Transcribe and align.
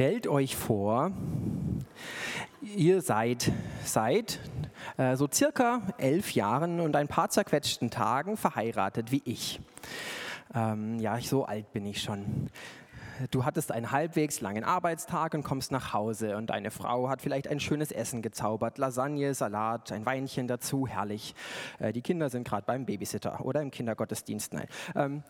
Stellt 0.00 0.26
euch 0.26 0.56
vor, 0.56 1.12
ihr 2.62 3.02
seid 3.02 3.52
seit 3.84 4.40
äh, 4.96 5.14
so 5.14 5.28
circa 5.30 5.82
elf 5.98 6.32
Jahren 6.32 6.80
und 6.80 6.96
ein 6.96 7.06
paar 7.06 7.28
zerquetschten 7.28 7.90
Tagen 7.90 8.38
verheiratet 8.38 9.12
wie 9.12 9.20
ich. 9.26 9.60
Ähm, 10.54 10.98
ja, 11.00 11.20
so 11.20 11.44
alt 11.44 11.70
bin 11.74 11.84
ich 11.84 12.00
schon. 12.00 12.48
Du 13.30 13.44
hattest 13.44 13.72
einen 13.72 13.90
halbwegs 13.90 14.40
langen 14.40 14.64
Arbeitstag 14.64 15.34
und 15.34 15.42
kommst 15.42 15.70
nach 15.70 15.92
Hause 15.92 16.38
und 16.38 16.48
deine 16.48 16.70
Frau 16.70 17.10
hat 17.10 17.20
vielleicht 17.20 17.48
ein 17.48 17.60
schönes 17.60 17.92
Essen 17.92 18.22
gezaubert. 18.22 18.78
Lasagne, 18.78 19.34
Salat, 19.34 19.92
ein 19.92 20.06
Weinchen 20.06 20.48
dazu, 20.48 20.86
herrlich. 20.86 21.34
Äh, 21.78 21.92
die 21.92 22.00
Kinder 22.00 22.30
sind 22.30 22.48
gerade 22.48 22.64
beim 22.64 22.86
Babysitter 22.86 23.44
oder 23.44 23.60
im 23.60 23.70
Kindergottesdienst, 23.70 24.54
nein. 24.54 24.66
Ähm, 24.94 25.22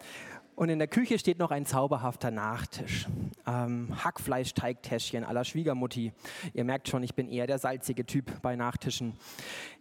und 0.60 0.68
in 0.68 0.78
der 0.78 0.88
Küche 0.88 1.18
steht 1.18 1.38
noch 1.38 1.52
ein 1.52 1.64
zauberhafter 1.64 2.30
Nachtisch. 2.30 3.06
Ähm, 3.46 3.88
Hackfleisch-Teigtäschchen 4.04 5.24
aller 5.24 5.42
Schwiegermutti. 5.42 6.12
Ihr 6.52 6.64
merkt 6.64 6.86
schon, 6.86 7.02
ich 7.02 7.14
bin 7.14 7.30
eher 7.30 7.46
der 7.46 7.58
salzige 7.58 8.04
Typ 8.04 8.42
bei 8.42 8.56
Nachtischen. 8.56 9.14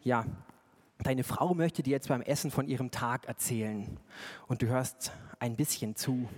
Ja, 0.03 0.23
deine 0.99 1.25
Frau 1.25 1.53
möchte 1.53 1.83
dir 1.83 1.91
jetzt 1.91 2.07
beim 2.07 2.21
Essen 2.21 2.49
von 2.49 2.65
ihrem 2.65 2.91
Tag 2.91 3.27
erzählen. 3.27 3.97
Und 4.47 4.61
du 4.61 4.67
hörst 4.67 5.11
ein 5.39 5.57
bisschen 5.57 5.97
zu. 5.97 6.29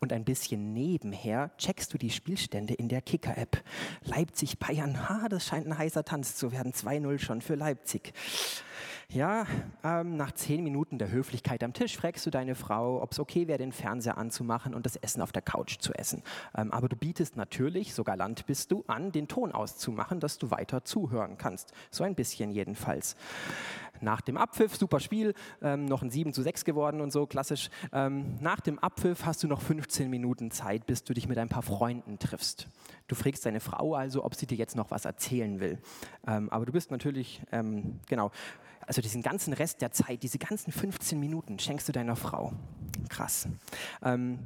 Und 0.00 0.12
ein 0.12 0.24
bisschen 0.24 0.72
nebenher 0.72 1.52
checkst 1.56 1.94
du 1.94 1.98
die 1.98 2.10
Spielstände 2.10 2.74
in 2.74 2.88
der 2.88 3.02
Kicker-App. 3.02 3.62
Leipzig-Bayern, 4.02 5.08
ha, 5.08 5.28
das 5.28 5.46
scheint 5.46 5.68
ein 5.68 5.78
heißer 5.78 6.04
Tanz 6.04 6.34
zu 6.34 6.50
werden. 6.50 6.72
2-0 6.72 7.20
schon 7.20 7.40
für 7.40 7.54
Leipzig. 7.54 8.14
Ja, 9.12 9.44
ähm, 9.82 10.16
nach 10.16 10.30
zehn 10.30 10.62
Minuten 10.62 10.96
der 10.96 11.10
Höflichkeit 11.10 11.64
am 11.64 11.72
Tisch 11.72 11.96
fragst 11.96 12.24
du 12.26 12.30
deine 12.30 12.54
Frau, 12.54 13.02
ob 13.02 13.10
es 13.10 13.18
okay 13.18 13.48
wäre, 13.48 13.58
den 13.58 13.72
Fernseher 13.72 14.16
anzumachen 14.16 14.72
und 14.72 14.86
das 14.86 14.94
Essen 14.94 15.20
auf 15.20 15.32
der 15.32 15.42
Couch 15.42 15.78
zu 15.80 15.92
essen. 15.94 16.22
Ähm, 16.56 16.70
aber 16.70 16.88
du 16.88 16.94
bietest 16.94 17.36
natürlich, 17.36 17.92
so 17.92 18.04
galant 18.04 18.46
bist 18.46 18.70
du, 18.70 18.84
an, 18.86 19.10
den 19.10 19.26
Ton 19.26 19.50
auszumachen, 19.50 20.20
dass 20.20 20.38
du 20.38 20.52
weiter 20.52 20.84
zuhören 20.84 21.38
kannst. 21.38 21.72
So 21.90 22.04
ein 22.04 22.14
bisschen 22.14 22.52
jedenfalls. 22.52 23.16
Nach 24.00 24.20
dem 24.20 24.36
Abpfiff, 24.36 24.76
super 24.76 25.00
Spiel, 25.00 25.34
ähm, 25.60 25.86
noch 25.86 26.02
ein 26.02 26.10
7 26.10 26.32
zu 26.32 26.42
6 26.42 26.64
geworden 26.64 27.00
und 27.00 27.10
so, 27.10 27.26
klassisch. 27.26 27.68
Ähm, 27.92 28.38
nach 28.40 28.60
dem 28.60 28.78
Abpfiff 28.78 29.26
hast 29.26 29.42
du 29.42 29.48
noch 29.48 29.60
15 29.60 30.08
Minuten 30.08 30.52
Zeit, 30.52 30.86
bis 30.86 31.02
du 31.02 31.14
dich 31.14 31.26
mit 31.26 31.36
ein 31.36 31.48
paar 31.48 31.64
Freunden 31.64 32.20
triffst. 32.20 32.68
Du 33.08 33.16
fragst 33.16 33.44
deine 33.44 33.58
Frau 33.58 33.94
also, 33.96 34.24
ob 34.24 34.36
sie 34.36 34.46
dir 34.46 34.56
jetzt 34.56 34.76
noch 34.76 34.92
was 34.92 35.04
erzählen 35.04 35.58
will. 35.58 35.78
Ähm, 36.28 36.48
aber 36.50 36.64
du 36.64 36.70
bist 36.70 36.92
natürlich, 36.92 37.42
ähm, 37.50 37.98
genau, 38.08 38.30
also 38.90 39.02
diesen 39.02 39.22
ganzen 39.22 39.52
Rest 39.52 39.82
der 39.82 39.92
Zeit, 39.92 40.24
diese 40.24 40.38
ganzen 40.38 40.72
15 40.72 41.20
Minuten 41.20 41.60
schenkst 41.60 41.88
du 41.88 41.92
deiner 41.92 42.16
Frau. 42.16 42.52
Krass. 43.08 43.46
Ähm, 44.02 44.40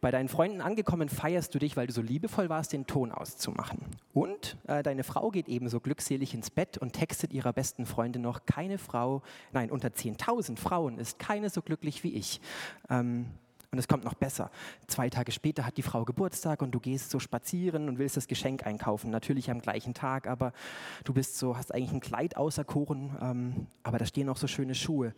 bei 0.00 0.12
deinen 0.12 0.28
Freunden 0.28 0.60
angekommen 0.60 1.08
feierst 1.08 1.52
du 1.52 1.58
dich, 1.58 1.76
weil 1.76 1.88
du 1.88 1.92
so 1.92 2.00
liebevoll 2.00 2.48
warst, 2.48 2.72
den 2.72 2.86
Ton 2.86 3.10
auszumachen. 3.10 3.80
Und 4.12 4.56
äh, 4.68 4.84
deine 4.84 5.02
Frau 5.02 5.32
geht 5.32 5.48
ebenso 5.48 5.80
glückselig 5.80 6.34
ins 6.34 6.50
Bett 6.50 6.78
und 6.78 6.92
textet 6.92 7.32
ihrer 7.32 7.52
besten 7.52 7.84
Freundin 7.84 8.22
noch, 8.22 8.46
keine 8.46 8.78
Frau, 8.78 9.22
nein, 9.52 9.72
unter 9.72 9.88
10.000 9.88 10.56
Frauen 10.56 11.00
ist 11.00 11.18
keine 11.18 11.50
so 11.50 11.60
glücklich 11.60 12.04
wie 12.04 12.14
ich. 12.14 12.40
Ähm, 12.88 13.26
und 13.74 13.78
es 13.78 13.88
kommt 13.88 14.04
noch 14.04 14.14
besser. 14.14 14.52
Zwei 14.86 15.10
Tage 15.10 15.32
später 15.32 15.66
hat 15.66 15.76
die 15.76 15.82
Frau 15.82 16.04
Geburtstag 16.04 16.62
und 16.62 16.70
du 16.70 16.78
gehst 16.78 17.10
so 17.10 17.18
spazieren 17.18 17.88
und 17.88 17.98
willst 17.98 18.16
das 18.16 18.28
Geschenk 18.28 18.64
einkaufen. 18.64 19.10
Natürlich 19.10 19.50
am 19.50 19.60
gleichen 19.60 19.94
Tag, 19.94 20.28
aber 20.28 20.52
du 21.02 21.12
bist 21.12 21.36
so, 21.36 21.56
hast 21.56 21.74
eigentlich 21.74 21.92
ein 21.92 22.00
Kleid 22.00 22.36
auserkoren, 22.36 23.16
ähm, 23.20 23.66
aber 23.82 23.98
da 23.98 24.06
stehen 24.06 24.26
noch 24.26 24.36
so 24.36 24.46
schöne 24.46 24.76
Schuhe. 24.76 25.12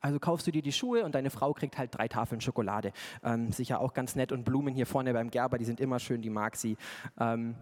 Also 0.00 0.20
kaufst 0.20 0.46
du 0.46 0.52
dir 0.52 0.62
die 0.62 0.70
Schuhe 0.70 1.04
und 1.04 1.16
deine 1.16 1.30
Frau 1.30 1.52
kriegt 1.52 1.76
halt 1.76 1.92
drei 1.92 2.06
Tafeln 2.06 2.40
Schokolade. 2.40 2.92
Ähm, 3.24 3.50
sicher 3.50 3.80
auch 3.80 3.94
ganz 3.94 4.14
nett 4.14 4.30
und 4.30 4.44
Blumen 4.44 4.74
hier 4.74 4.86
vorne 4.86 5.12
beim 5.12 5.28
Gerber, 5.28 5.58
die 5.58 5.64
sind 5.64 5.80
immer 5.80 5.98
schön, 5.98 6.22
die 6.22 6.30
mag 6.30 6.54
sie. 6.54 6.76
Ähm, 7.18 7.56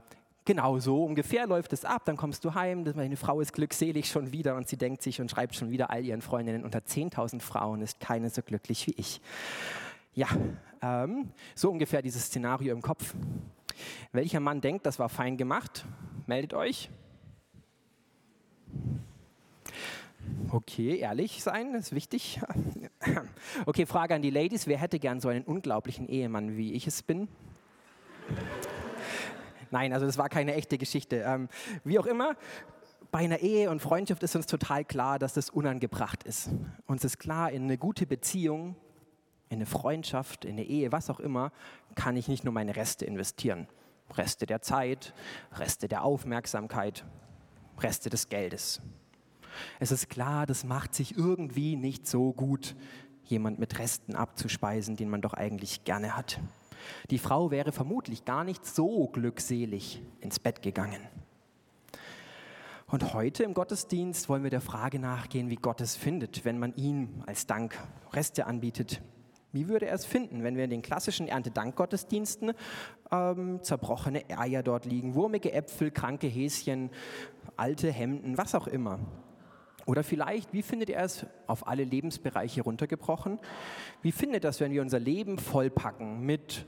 Genau 0.47 0.79
so 0.79 1.03
ungefähr 1.03 1.45
läuft 1.49 1.73
es 1.73 1.85
ab. 1.85 2.03
Dann 2.05 2.17
kommst 2.17 2.45
du 2.45 2.55
heim, 2.55 2.85
deine 2.85 3.17
Frau 3.17 3.41
ist 3.41 3.53
glückselig 3.53 4.09
schon 4.09 4.31
wieder 4.31 4.55
und 4.55 4.69
sie 4.69 4.77
denkt 4.77 5.03
sich 5.03 5.21
und 5.21 5.29
schreibt 5.29 5.57
schon 5.57 5.71
wieder 5.71 5.91
all 5.91 6.05
ihren 6.05 6.23
Freundinnen, 6.23 6.63
unter 6.63 6.79
10.000 6.79 7.41
Frauen 7.41 7.83
ist 7.83 7.99
keine 7.99 8.31
so 8.31 8.43
glücklich 8.43 8.87
wie 8.87 8.95
ich. 8.97 9.21
Ja, 10.17 10.29
ähm, 10.81 11.31
so 11.55 11.71
ungefähr 11.71 12.01
dieses 12.01 12.25
Szenario 12.25 12.75
im 12.75 12.81
Kopf. 12.81 13.15
Welcher 14.13 14.41
Mann 14.41 14.63
denkt, 14.63 14.87
das 14.87 14.99
war 14.99 15.11
fein 15.11 15.37
gemacht? 15.37 15.85
Meldet 16.27 16.55
euch. 16.55 16.89
Okay, 20.51 20.97
ehrlich 20.97 21.43
sein 21.43 21.75
ist 21.75 21.95
wichtig. 21.95 22.41
Okay, 23.67 23.87
Frage 23.87 24.15
an 24.15 24.23
die 24.23 24.31
Ladies. 24.31 24.67
Wer 24.67 24.79
hätte 24.79 24.99
gern 24.99 25.21
so 25.21 25.29
einen 25.29 25.45
unglaublichen 25.45 26.09
Ehemann, 26.09 26.57
wie 26.57 26.73
ich 26.73 26.87
es 26.87 27.03
bin? 27.03 27.29
Nein, 29.71 29.93
also 29.93 30.07
das 30.07 30.19
war 30.19 30.29
keine 30.29 30.55
echte 30.55 30.79
Geschichte. 30.79 31.25
Ähm, 31.27 31.49
wie 31.85 31.99
auch 31.99 32.07
immer, 32.07 32.37
bei 33.11 33.21
einer 33.21 33.41
Ehe 33.41 33.71
und 33.71 33.81
Freundschaft 33.81 34.23
ist 34.23 34.35
uns 34.35 34.47
total 34.47 34.85
klar, 34.85 35.19
dass 35.19 35.35
das 35.35 35.51
unangebracht 35.51 36.25
ist. 36.25 36.51
Uns 36.87 37.05
ist 37.05 37.19
klar, 37.19 37.53
in 37.53 37.65
eine 37.65 37.79
gute 37.79 38.07
Beziehung 38.07 38.77
in 39.49 39.57
eine 39.57 39.67
Freundschaft, 39.67 40.45
in 40.45 40.53
eine 40.53 40.65
Ehe, 40.65 40.93
was 40.93 41.11
auch 41.11 41.21
immer, 41.21 41.53
kann 41.95 42.17
ich 42.17 42.29
nicht 42.29 42.45
nur 42.45 42.53
meine 42.53 42.77
Reste 42.77 43.05
investieren. 43.05 43.69
Reste 44.15 44.47
der 44.47 44.63
Zeit, 44.63 45.15
Reste 45.53 45.89
der 45.89 46.05
Aufmerksamkeit, 46.05 47.05
Reste 47.79 48.11
des 48.11 48.29
Geldes. 48.29 48.81
Es 49.81 49.91
ist 49.91 50.09
klar, 50.09 50.47
das 50.47 50.65
macht 50.65 50.95
sich 50.95 51.17
irgendwie 51.17 51.77
nicht 51.77 52.07
so 52.07 52.33
gut, 52.33 52.77
jemand 53.25 53.59
mit 53.59 53.79
Resten 53.79 54.15
abzuspeisen, 54.15 54.97
den 54.97 55.09
man 55.09 55.23
doch 55.23 55.35
eigentlich 55.35 55.85
gerne 55.85 56.17
hat. 56.17 56.41
Die 57.11 57.19
Frau 57.19 57.51
wäre 57.51 57.73
vermutlich 57.73 58.25
gar 58.25 58.45
nicht 58.45 58.65
so 58.65 59.09
glückselig 59.09 60.03
ins 60.21 60.39
Bett 60.39 60.63
gegangen. 60.63 61.01
Und 62.89 63.15
heute 63.15 63.43
im 63.43 63.55
Gottesdienst 63.55 64.29
wollen 64.29 64.45
wir 64.45 64.51
der 64.51 64.61
Frage 64.61 65.01
nachgehen, 65.01 65.51
wie 65.51 65.57
Gott 65.57 65.81
es 65.81 65.97
findet, 65.97 66.45
wenn 66.45 66.61
man 66.61 66.73
ihm 66.77 67.25
als 67.27 67.47
Dank 67.47 67.77
Reste 68.13 68.47
anbietet, 68.47 69.03
wie 69.57 69.69
würde 69.69 69.87
er 69.87 69.95
es 69.95 70.05
finden, 70.05 70.43
wenn 70.45 70.57
wir 70.57 70.65
in 70.65 70.71
den 70.71 70.83
klassischen 70.83 71.29
Erntedankgottesdiensten 71.29 72.53
ähm, 73.11 73.63
zerbrochene 73.63 74.23
Eier 74.37 74.63
dort 74.63 74.85
liegen, 74.85 75.15
wurmige 75.15 75.53
Äpfel, 75.53 75.91
kranke 75.91 76.27
Häschen, 76.27 76.91
alte 77.57 77.91
Hemden, 77.91 78.37
was 78.37 78.55
auch 78.55 78.67
immer? 78.67 78.99
Oder 79.87 80.03
vielleicht, 80.03 80.53
wie 80.53 80.63
findet 80.63 80.91
er 80.91 81.05
es 81.05 81.25
auf 81.47 81.67
alle 81.67 81.85
Lebensbereiche 81.85 82.63
runtergebrochen? 82.63 83.39
Wie 84.03 84.13
findet 84.13 84.45
es, 84.45 84.61
wenn 84.61 84.73
wir 84.73 84.83
unser 84.83 84.99
Leben 84.99 85.39
vollpacken 85.39 86.21
mit 86.21 86.67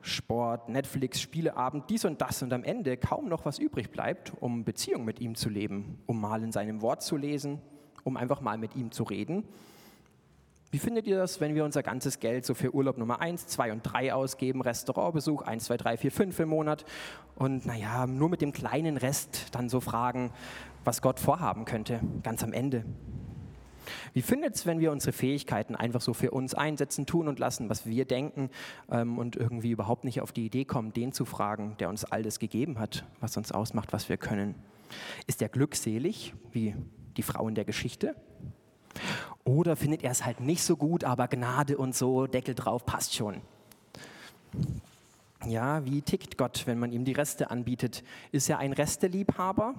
Sport, 0.00 0.68
Netflix, 0.68 1.20
Spieleabend, 1.20 1.90
dies 1.90 2.04
und 2.04 2.20
das 2.20 2.42
und 2.42 2.52
am 2.52 2.62
Ende 2.62 2.96
kaum 2.96 3.28
noch 3.28 3.44
was 3.46 3.58
übrig 3.58 3.90
bleibt, 3.90 4.32
um 4.38 4.64
Beziehung 4.64 5.04
mit 5.04 5.18
ihm 5.18 5.34
zu 5.34 5.48
leben, 5.48 5.98
um 6.06 6.20
mal 6.20 6.42
in 6.44 6.52
seinem 6.52 6.82
Wort 6.82 7.02
zu 7.02 7.16
lesen, 7.16 7.60
um 8.04 8.16
einfach 8.16 8.40
mal 8.40 8.58
mit 8.58 8.76
ihm 8.76 8.92
zu 8.92 9.02
reden? 9.02 9.44
Wie 10.70 10.78
findet 10.78 11.06
ihr 11.06 11.16
das, 11.16 11.40
wenn 11.40 11.54
wir 11.54 11.64
unser 11.64 11.82
ganzes 11.82 12.20
Geld 12.20 12.44
so 12.44 12.52
für 12.52 12.74
Urlaub 12.74 12.98
Nummer 12.98 13.22
1, 13.22 13.46
2 13.46 13.72
und 13.72 13.82
3 13.82 14.12
ausgeben, 14.12 14.60
Restaurantbesuch 14.60 15.40
1, 15.40 15.64
2, 15.64 15.76
3, 15.78 15.96
4, 15.96 16.12
5 16.12 16.40
im 16.40 16.48
Monat 16.50 16.84
und 17.36 17.64
naja, 17.64 18.06
nur 18.06 18.28
mit 18.28 18.42
dem 18.42 18.52
kleinen 18.52 18.98
Rest 18.98 19.54
dann 19.54 19.70
so 19.70 19.80
fragen, 19.80 20.30
was 20.84 21.00
Gott 21.00 21.20
vorhaben 21.20 21.64
könnte, 21.64 22.00
ganz 22.22 22.44
am 22.44 22.52
Ende? 22.52 22.84
Wie 24.12 24.20
findet 24.20 24.56
es, 24.56 24.66
wenn 24.66 24.78
wir 24.78 24.92
unsere 24.92 25.12
Fähigkeiten 25.12 25.74
einfach 25.74 26.02
so 26.02 26.12
für 26.12 26.32
uns 26.32 26.52
einsetzen, 26.52 27.06
tun 27.06 27.28
und 27.28 27.38
lassen, 27.38 27.70
was 27.70 27.86
wir 27.86 28.04
denken 28.04 28.50
ähm, 28.90 29.16
und 29.18 29.36
irgendwie 29.36 29.70
überhaupt 29.70 30.04
nicht 30.04 30.20
auf 30.20 30.32
die 30.32 30.44
Idee 30.44 30.66
kommen, 30.66 30.92
den 30.92 31.12
zu 31.12 31.24
fragen, 31.24 31.76
der 31.78 31.88
uns 31.88 32.04
all 32.04 32.22
das 32.22 32.38
gegeben 32.38 32.78
hat, 32.78 33.06
was 33.20 33.38
uns 33.38 33.52
ausmacht, 33.52 33.94
was 33.94 34.10
wir 34.10 34.18
können? 34.18 34.54
Ist 35.26 35.40
er 35.40 35.48
glückselig, 35.48 36.34
wie 36.52 36.74
die 37.16 37.22
Frau 37.22 37.48
in 37.48 37.54
der 37.54 37.64
Geschichte? 37.64 38.14
Oder 39.48 39.76
findet 39.76 40.04
er 40.04 40.10
es 40.10 40.26
halt 40.26 40.40
nicht 40.40 40.62
so 40.62 40.76
gut, 40.76 41.04
aber 41.04 41.26
Gnade 41.26 41.78
und 41.78 41.96
so, 41.96 42.26
Deckel 42.26 42.54
drauf, 42.54 42.84
passt 42.84 43.14
schon. 43.14 43.40
Ja, 45.46 45.82
wie 45.86 46.02
tickt 46.02 46.36
Gott, 46.36 46.64
wenn 46.66 46.78
man 46.78 46.92
ihm 46.92 47.06
die 47.06 47.14
Reste 47.14 47.50
anbietet? 47.50 48.04
Ist 48.30 48.50
er 48.50 48.58
ein 48.58 48.74
Resteliebhaber? 48.74 49.74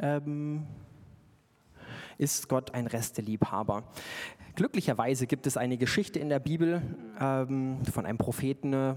Ähm, 0.00 0.66
ist 2.18 2.48
Gott 2.48 2.74
ein 2.74 2.88
Resteliebhaber? 2.88 3.84
Glücklicherweise 4.56 5.28
gibt 5.28 5.46
es 5.46 5.56
eine 5.56 5.76
Geschichte 5.76 6.18
in 6.18 6.28
der 6.28 6.40
Bibel 6.40 6.82
ähm, 7.20 7.84
von 7.84 8.06
einem 8.06 8.18
Propheten, 8.18 8.96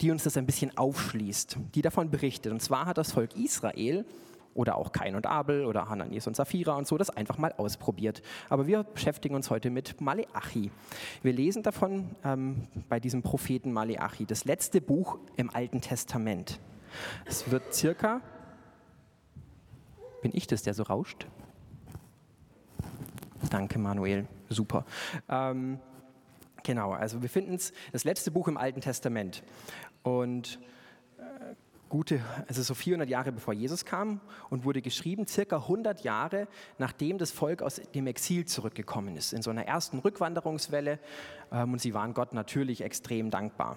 die 0.00 0.12
uns 0.12 0.22
das 0.22 0.36
ein 0.36 0.46
bisschen 0.46 0.78
aufschließt, 0.78 1.56
die 1.74 1.82
davon 1.82 2.10
berichtet. 2.10 2.52
Und 2.52 2.62
zwar 2.62 2.86
hat 2.86 2.96
das 2.96 3.10
Volk 3.10 3.34
Israel 3.34 4.04
oder 4.54 4.76
auch 4.76 4.92
Kain 4.92 5.14
und 5.14 5.26
Abel 5.26 5.64
oder 5.64 5.88
Hananias 5.88 6.26
und 6.26 6.36
Sapphira 6.36 6.76
und 6.76 6.86
so 6.86 6.98
das 6.98 7.10
einfach 7.10 7.38
mal 7.38 7.52
ausprobiert. 7.52 8.22
Aber 8.48 8.66
wir 8.66 8.82
beschäftigen 8.82 9.34
uns 9.34 9.50
heute 9.50 9.70
mit 9.70 10.00
Maleachi. 10.00 10.70
Wir 11.22 11.32
lesen 11.32 11.62
davon 11.62 12.10
ähm, 12.24 12.68
bei 12.88 13.00
diesem 13.00 13.22
Propheten 13.22 13.72
Maleachi, 13.72 14.26
das 14.26 14.44
letzte 14.44 14.80
Buch 14.80 15.18
im 15.36 15.50
Alten 15.50 15.80
Testament. 15.80 16.60
Es 17.24 17.50
wird 17.50 17.74
circa, 17.74 18.20
bin 20.20 20.32
ich 20.34 20.46
das, 20.46 20.62
der 20.62 20.74
so 20.74 20.82
rauscht? 20.82 21.26
Danke, 23.50 23.78
Manuel, 23.78 24.26
super. 24.48 24.84
Ähm, 25.28 25.78
genau, 26.62 26.92
also 26.92 27.22
wir 27.22 27.28
finden 27.28 27.54
es, 27.54 27.72
das 27.92 28.04
letzte 28.04 28.30
Buch 28.30 28.48
im 28.48 28.56
Alten 28.56 28.80
Testament. 28.80 29.42
Und 30.02 30.58
gute, 31.92 32.22
also 32.48 32.62
so 32.62 32.72
400 32.72 33.06
Jahre 33.06 33.32
bevor 33.32 33.52
Jesus 33.52 33.84
kam 33.84 34.22
und 34.48 34.64
wurde 34.64 34.80
geschrieben, 34.80 35.26
circa 35.26 35.56
100 35.56 36.04
Jahre 36.04 36.48
nachdem 36.78 37.18
das 37.18 37.30
Volk 37.32 37.60
aus 37.60 37.82
dem 37.94 38.06
Exil 38.06 38.46
zurückgekommen 38.46 39.14
ist, 39.14 39.34
in 39.34 39.42
so 39.42 39.50
einer 39.50 39.66
ersten 39.66 39.98
Rückwanderungswelle. 39.98 40.98
Ähm, 41.52 41.74
und 41.74 41.82
sie 41.82 41.92
waren 41.92 42.14
Gott 42.14 42.32
natürlich 42.32 42.80
extrem 42.80 43.28
dankbar. 43.28 43.76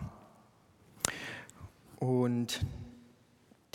Und 1.99 2.65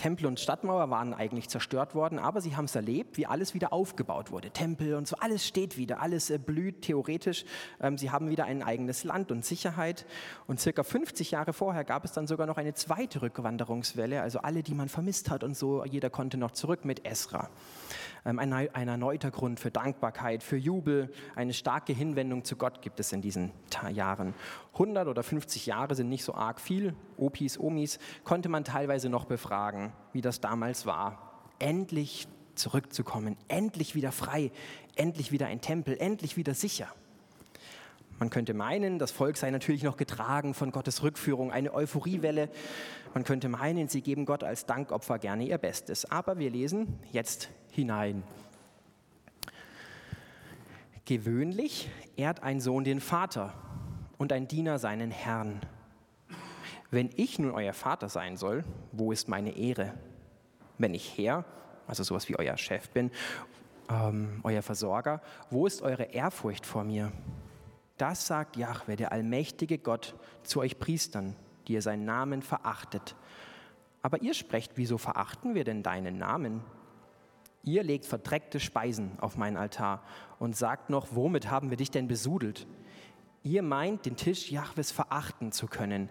Tempel 0.01 0.25
und 0.25 0.41
Stadtmauer 0.41 0.89
waren 0.89 1.13
eigentlich 1.13 1.51
zerstört 1.51 1.95
worden, 1.95 2.19
aber 2.19 2.41
sie 2.41 2.57
haben 2.57 2.65
es 2.65 2.75
erlebt, 2.75 3.19
wie 3.19 3.27
alles 3.27 3.53
wieder 3.53 3.71
aufgebaut 3.71 4.31
wurde. 4.31 4.51
Tempel 4.51 4.95
und 4.95 5.07
so, 5.07 5.17
alles 5.17 5.47
steht 5.47 5.77
wieder, 5.77 6.01
alles 6.01 6.31
äh, 6.31 6.39
blüht 6.39 6.81
theoretisch. 6.81 7.45
Ähm, 7.83 7.99
sie 7.99 8.11
haben 8.11 8.31
wieder 8.31 8.47
ein 8.47 8.63
eigenes 8.63 9.05
Land 9.05 9.31
und 9.31 9.45
Sicherheit. 9.45 10.07
Und 10.47 10.59
circa 10.59 10.85
50 10.85 11.33
Jahre 11.33 11.53
vorher 11.53 11.85
gab 11.85 12.07
es 12.07 12.13
dann 12.13 12.27
sogar 12.27 12.47
noch 12.47 12.57
eine 12.57 12.73
zweite 12.73 13.21
Rückwanderungswelle, 13.21 14.23
also 14.23 14.39
alle, 14.39 14.63
die 14.63 14.73
man 14.73 14.89
vermisst 14.89 15.29
hat 15.29 15.45
und 15.45 15.55
so, 15.55 15.85
jeder 15.85 16.09
konnte 16.09 16.39
noch 16.39 16.53
zurück 16.53 16.87
mit 16.87 17.05
Esra. 17.05 17.51
Ähm, 18.25 18.39
ein, 18.39 18.53
ein 18.53 18.89
erneuter 18.89 19.31
Grund 19.31 19.61
für 19.61 19.71
Dankbarkeit, 19.71 20.43
für 20.43 20.57
Jubel, 20.57 21.13
eine 21.37 21.53
starke 21.53 21.93
Hinwendung 21.93 22.45
zu 22.45 22.57
Gott 22.57 22.81
gibt 22.81 23.01
es 23.01 23.13
in 23.13 23.21
diesen 23.21 23.53
Jahren. 23.93 24.33
100 24.75 25.09
oder 25.09 25.23
50 25.23 25.67
Jahre 25.67 25.95
sind 25.95 26.09
nicht 26.09 26.25
so 26.25 26.35
arg 26.35 26.61
viel. 26.61 26.95
Opis, 27.17 27.59
Omis 27.59 27.99
konnte 28.25 28.49
man 28.49 28.65
teilweise 28.65 29.09
noch 29.09 29.27
befragen, 29.27 29.90
wie 30.13 30.21
das 30.21 30.41
damals 30.41 30.87
war. 30.87 31.43
Endlich 31.59 32.29
zurückzukommen, 32.55 33.37
endlich 33.49 33.95
wieder 33.95 34.13
frei, 34.13 34.51
endlich 34.97 35.33
wieder 35.33 35.47
ein 35.47 35.61
Tempel, 35.61 35.97
endlich 35.99 36.37
wieder 36.37 36.55
sicher. 36.55 36.89
Man 38.19 38.29
könnte 38.29 38.53
meinen, 38.53 38.99
das 38.99 39.13
Volk 39.13 39.39
sei 39.39 39.51
natürlich 39.51 39.83
noch 39.83 39.97
getragen 39.97 40.53
von 40.53 40.73
Gottes 40.73 41.03
Rückführung, 41.03 41.51
eine 41.53 41.73
Euphoriewelle. 41.73 42.51
Man 43.15 43.25
könnte 43.25 43.49
meinen, 43.49 43.89
sie 43.89 44.03
geben 44.03 44.27
Gott 44.27 44.45
als 44.45 44.67
Dankopfer 44.67 45.19
gerne 45.19 45.45
ihr 45.45 45.57
Bestes. 45.57 46.05
Aber 46.11 46.39
wir 46.39 46.51
lesen 46.51 46.99
jetzt 47.13 47.49
hinein. 47.73 48.23
Gewöhnlich 51.07 51.89
ehrt 52.17 52.43
ein 52.43 52.61
Sohn 52.61 52.85
den 52.85 53.01
Vater 53.01 53.55
und 54.19 54.35
ein 54.35 54.47
Diener 54.47 54.79
seinen 54.79 55.11
Herrn. 55.11 55.61
Wenn 56.91 57.11
ich 57.17 57.39
nun 57.39 57.53
euer 57.53 57.73
Vater 57.73 58.09
sein 58.09 58.37
soll, 58.37 58.65
wo 58.93 59.13
ist 59.13 59.29
meine 59.29 59.57
Ehre? 59.57 59.95
Wenn 60.79 60.95
ich 60.95 61.17
Herr, 61.17 61.45
also 61.87 62.03
sowas 62.03 62.29
wie 62.29 62.39
euer 62.39 62.57
Chef 62.57 62.89
bin, 62.91 63.11
ähm, 63.89 64.41
euer 64.43 64.63
Versorger, 64.63 65.21
wo 65.51 65.67
ist 65.67 65.83
eure 65.83 66.05
Ehrfurcht 66.05 66.67
vor 66.67 66.85
mir? 66.85 67.13
Das 67.97 68.27
sagt 68.27 68.57
Jahwe, 68.57 68.97
der 68.97 69.13
allmächtige 69.13 69.79
Gott, 69.79 70.15
zu 70.43 70.61
euch 70.61 70.79
Priestern, 70.79 71.37
die 71.69 71.75
ihr 71.75 71.83
seinen 71.83 72.05
Namen 72.05 72.43
verachtet. 72.43 73.15
Aber 74.03 74.23
ihr 74.23 74.35
sprecht, 74.35 74.73
wieso 74.77 74.99
verachten 74.99 75.55
wir 75.55 75.65
denn 75.65 75.83
deinen 75.83 76.19
Namen? 76.19 76.63
Ihr 77.63 77.83
legt 77.83 78.07
verdreckte 78.07 78.59
Speisen 78.59 79.13
auf 79.21 79.37
meinen 79.37 79.59
Altar 79.59 80.03
und 80.39 80.57
sagt 80.57 80.89
noch, 80.89 81.09
womit 81.11 81.51
haben 81.51 81.69
wir 81.69 81.77
dich 81.77 81.91
denn 81.91 82.09
besudelt? 82.09 82.67
Ihr 83.43 83.63
meint, 83.63 84.07
den 84.07 84.17
Tisch 84.17 84.51
Jahwes 84.51 84.91
verachten 84.91 85.53
zu 85.53 85.67
können. 85.67 86.09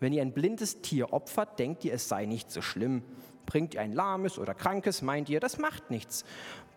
Wenn 0.00 0.12
ihr 0.12 0.22
ein 0.22 0.32
blindes 0.32 0.82
Tier 0.82 1.12
opfert, 1.12 1.58
denkt 1.58 1.84
ihr, 1.84 1.94
es 1.94 2.08
sei 2.08 2.26
nicht 2.26 2.50
so 2.50 2.60
schlimm. 2.60 3.02
Bringt 3.46 3.74
ihr 3.74 3.80
ein 3.80 3.92
lahmes 3.92 4.38
oder 4.38 4.54
krankes, 4.54 5.02
meint 5.02 5.28
ihr, 5.28 5.40
das 5.40 5.58
macht 5.58 5.90
nichts. 5.90 6.24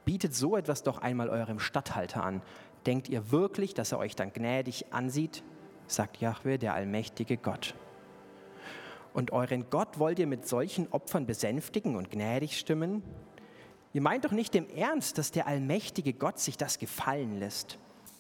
Bietet 0.06 0.34
so 0.34 0.56
etwas 0.56 0.84
doch 0.84 1.00
einmal 1.00 1.30
eurem 1.30 1.60
Statthalter 1.60 2.24
an. 2.24 2.42
Denkt 2.86 3.10
ihr 3.10 3.32
wirklich, 3.32 3.74
dass 3.74 3.92
er 3.92 4.00
euch 4.00 4.16
dann 4.16 4.32
gnädig 4.34 4.94
ansieht? 4.94 5.44
sagt 5.88 6.18
Jahwe, 6.18 6.60
der 6.60 6.76
allmächtige 6.76 7.38
Gott. 7.38 7.74
Und 9.14 9.32
euren 9.32 9.70
Gott 9.70 9.98
wollt 10.00 10.20
ihr 10.20 10.28
mit 10.28 10.48
solchen 10.48 10.88
Opfern 10.92 11.26
besänftigen 11.26 11.96
und 11.96 12.12
gnädig 12.12 12.58
stimmen? 12.58 13.04
Ihr 13.92 14.02
meint 14.02 14.24
doch 14.24 14.32
nicht 14.32 14.56
im 14.56 14.70
Ernst, 14.70 15.18
dass 15.18 15.32
der 15.32 15.48
allmächtige 15.48 16.14
Gott 16.14 16.40
sich 16.40 16.58
das 16.58 16.78
gefallen 16.78 17.40
lässt. 17.40 17.80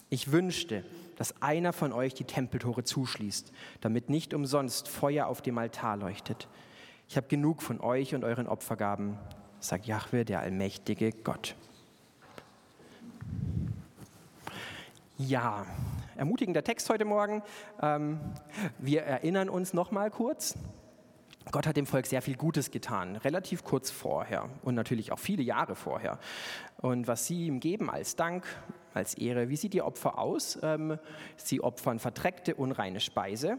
Ich 0.10 0.32
wünschte, 0.32 0.84
dass 1.20 1.42
einer 1.42 1.74
von 1.74 1.92
euch 1.92 2.14
die 2.14 2.24
Tempeltore 2.24 2.86
zuschließt, 2.86 3.52
damit 3.82 4.10
nicht 4.10 4.34
umsonst 4.34 4.88
Feuer 4.88 5.28
auf 5.28 5.42
dem 5.42 5.58
Altar 5.58 5.98
leuchtet. 5.98 6.48
Ich 7.10 7.18
habe 7.18 7.28
genug 7.28 7.62
von 7.62 7.82
euch 7.82 8.16
und 8.16 8.24
euren 8.24 8.48
Opfergaben, 8.48 9.18
sagt 9.60 9.86
Jahwe, 9.86 10.24
der 10.24 10.40
allmächtige 10.40 11.12
Gott. 11.12 11.56
Ja, 15.18 15.66
ermutigender 16.16 16.64
Text 16.64 16.90
heute 16.90 17.04
Morgen. 17.04 17.44
Ähm, 17.82 18.22
wir 18.78 19.02
erinnern 19.02 19.50
uns 19.50 19.74
noch 19.74 19.92
mal 19.92 20.10
kurz. 20.10 20.58
Gott 21.52 21.68
hat 21.68 21.76
dem 21.76 21.86
Volk 21.86 22.06
sehr 22.06 22.22
viel 22.22 22.38
Gutes 22.38 22.72
getan, 22.72 23.18
relativ 23.18 23.66
kurz 23.66 23.92
vorher 23.92 24.48
und 24.62 24.76
natürlich 24.76 25.12
auch 25.12 25.20
viele 25.20 25.44
Jahre 25.44 25.76
vorher. 25.76 26.18
Und 26.78 27.08
was 27.08 27.26
sie 27.26 27.48
ihm 27.48 27.60
geben 27.60 27.90
als 27.90 28.16
Dank, 28.16 28.46
als 28.94 29.14
Ehre, 29.16 29.50
wie 29.50 29.56
sieht 29.56 29.76
ihr 29.76 29.86
Opfer 29.86 30.18
aus? 30.18 30.60
Ähm, 30.62 30.98
sie 31.38 31.62
opfern 31.62 32.00
verdreckte, 32.00 32.56
unreine 32.56 33.00
Speise. 33.00 33.58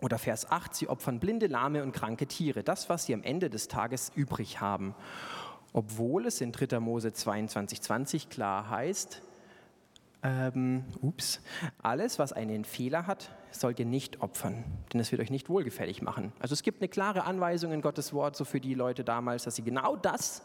Oder 0.00 0.18
Vers 0.18 0.50
8, 0.50 0.74
sie 0.74 0.88
opfern 0.88 1.20
blinde, 1.20 1.46
lahme 1.46 1.82
und 1.82 1.92
kranke 1.92 2.26
Tiere, 2.26 2.64
das, 2.64 2.88
was 2.88 3.06
sie 3.06 3.14
am 3.14 3.22
Ende 3.22 3.50
des 3.50 3.68
Tages 3.68 4.10
übrig 4.16 4.60
haben. 4.60 4.96
Obwohl 5.72 6.26
es 6.26 6.40
in 6.40 6.50
3. 6.52 6.80
Mose 6.80 7.12
22, 7.12 7.80
20 7.80 8.28
klar 8.28 8.68
heißt, 8.68 9.22
ähm, 10.24 10.84
ups, 11.00 11.40
alles, 11.82 12.18
was 12.18 12.32
einen 12.32 12.64
Fehler 12.64 13.06
hat, 13.06 13.30
sollt 13.50 13.80
ihr 13.80 13.86
nicht 13.86 14.20
opfern, 14.20 14.64
denn 14.92 15.00
es 15.00 15.10
wird 15.10 15.20
euch 15.20 15.30
nicht 15.30 15.48
wohlgefällig 15.48 16.00
machen. 16.02 16.32
Also 16.38 16.52
es 16.52 16.62
gibt 16.62 16.80
eine 16.80 16.88
klare 16.88 17.24
Anweisung 17.24 17.72
in 17.72 17.80
Gottes 17.80 18.12
Wort 18.12 18.36
so 18.36 18.44
für 18.44 18.60
die 18.60 18.74
Leute 18.74 19.04
damals, 19.04 19.44
dass 19.44 19.56
sie 19.56 19.62
genau 19.62 19.96
das 19.96 20.42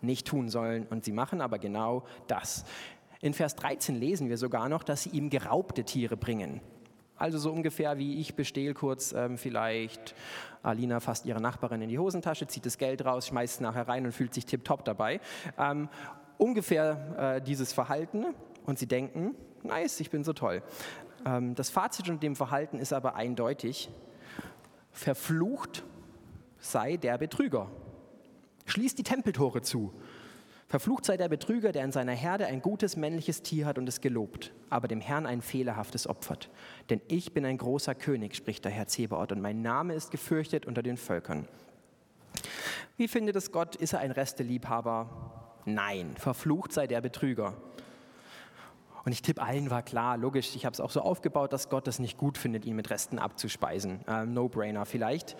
nicht 0.00 0.26
tun 0.26 0.48
sollen 0.48 0.86
und 0.86 1.04
sie 1.04 1.12
machen 1.12 1.40
aber 1.40 1.58
genau 1.58 2.04
das. 2.28 2.64
In 3.20 3.32
Vers 3.32 3.56
13 3.56 3.94
lesen 3.94 4.28
wir 4.28 4.38
sogar 4.38 4.68
noch, 4.68 4.82
dass 4.82 5.02
sie 5.02 5.10
ihm 5.10 5.30
geraubte 5.30 5.84
Tiere 5.84 6.16
bringen. 6.16 6.60
Also 7.16 7.38
so 7.38 7.50
ungefähr 7.50 7.96
wie 7.96 8.20
ich 8.20 8.34
bestehle 8.34 8.74
kurz 8.74 9.12
ähm, 9.12 9.38
vielleicht, 9.38 10.14
Alina 10.62 11.00
fasst 11.00 11.24
ihre 11.24 11.40
Nachbarin 11.40 11.80
in 11.80 11.88
die 11.88 11.98
Hosentasche, 11.98 12.46
zieht 12.46 12.66
das 12.66 12.76
Geld 12.76 13.04
raus, 13.04 13.28
schmeißt 13.28 13.54
es 13.54 13.60
nachher 13.60 13.88
rein 13.88 14.04
und 14.04 14.12
fühlt 14.12 14.34
sich 14.34 14.44
tipptopp 14.44 14.84
dabei. 14.84 15.20
Ähm, 15.58 15.88
ungefähr 16.36 17.36
äh, 17.36 17.42
dieses 17.42 17.72
Verhalten 17.72 18.26
und 18.66 18.78
sie 18.78 18.86
denken, 18.86 19.34
nice, 19.62 20.00
ich 20.00 20.10
bin 20.10 20.24
so 20.24 20.34
toll. 20.34 20.62
Ähm, 21.24 21.54
das 21.54 21.70
Fazit 21.70 22.08
unter 22.10 22.20
dem 22.20 22.36
Verhalten 22.36 22.78
ist 22.78 22.92
aber 22.92 23.16
eindeutig, 23.16 23.88
verflucht 24.92 25.84
sei 26.58 26.98
der 26.98 27.16
Betrüger. 27.16 27.70
Schließt 28.66 28.98
die 28.98 29.04
Tempeltore 29.04 29.62
zu. 29.62 29.94
Verflucht 30.68 31.04
sei 31.04 31.16
der 31.16 31.28
Betrüger, 31.28 31.70
der 31.70 31.84
in 31.84 31.92
seiner 31.92 32.12
Herde 32.12 32.46
ein 32.46 32.60
gutes 32.60 32.96
männliches 32.96 33.42
Tier 33.42 33.66
hat 33.66 33.78
und 33.78 33.88
es 33.88 34.00
gelobt, 34.00 34.52
aber 34.68 34.88
dem 34.88 35.00
Herrn 35.00 35.24
ein 35.24 35.40
fehlerhaftes 35.40 36.08
opfert. 36.08 36.50
Denn 36.90 37.00
ich 37.06 37.32
bin 37.32 37.44
ein 37.44 37.56
großer 37.56 37.94
König, 37.94 38.34
spricht 38.34 38.64
der 38.64 38.72
Herr 38.72 38.88
Zebaoth, 38.88 39.30
und 39.30 39.40
mein 39.40 39.62
Name 39.62 39.94
ist 39.94 40.10
gefürchtet 40.10 40.66
unter 40.66 40.82
den 40.82 40.96
Völkern. 40.96 41.46
Wie 42.96 43.06
findet 43.06 43.36
es 43.36 43.52
Gott? 43.52 43.76
Ist 43.76 43.92
er 43.92 44.00
ein 44.00 44.10
Resteliebhaber? 44.10 45.54
Nein, 45.66 46.16
verflucht 46.16 46.72
sei 46.72 46.88
der 46.88 47.00
Betrüger. 47.00 47.54
Und 49.04 49.12
ich 49.12 49.22
tippe, 49.22 49.40
allen 49.40 49.70
war 49.70 49.82
klar, 49.82 50.16
logisch, 50.16 50.56
ich 50.56 50.64
habe 50.66 50.72
es 50.72 50.80
auch 50.80 50.90
so 50.90 51.00
aufgebaut, 51.00 51.52
dass 51.52 51.68
Gott 51.68 51.86
es 51.86 52.00
nicht 52.00 52.18
gut 52.18 52.36
findet, 52.36 52.64
ihn 52.64 52.74
mit 52.74 52.90
Resten 52.90 53.20
abzuspeisen. 53.20 54.00
Ähm, 54.08 54.34
No-brainer 54.34 54.84
vielleicht. 54.84 55.36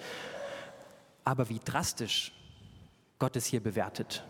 Aber 1.25 1.49
wie 1.49 1.59
drastisch 1.59 2.33
Gott 3.18 3.35
es 3.35 3.47
hier 3.47 3.61
bewertet, 3.61 4.25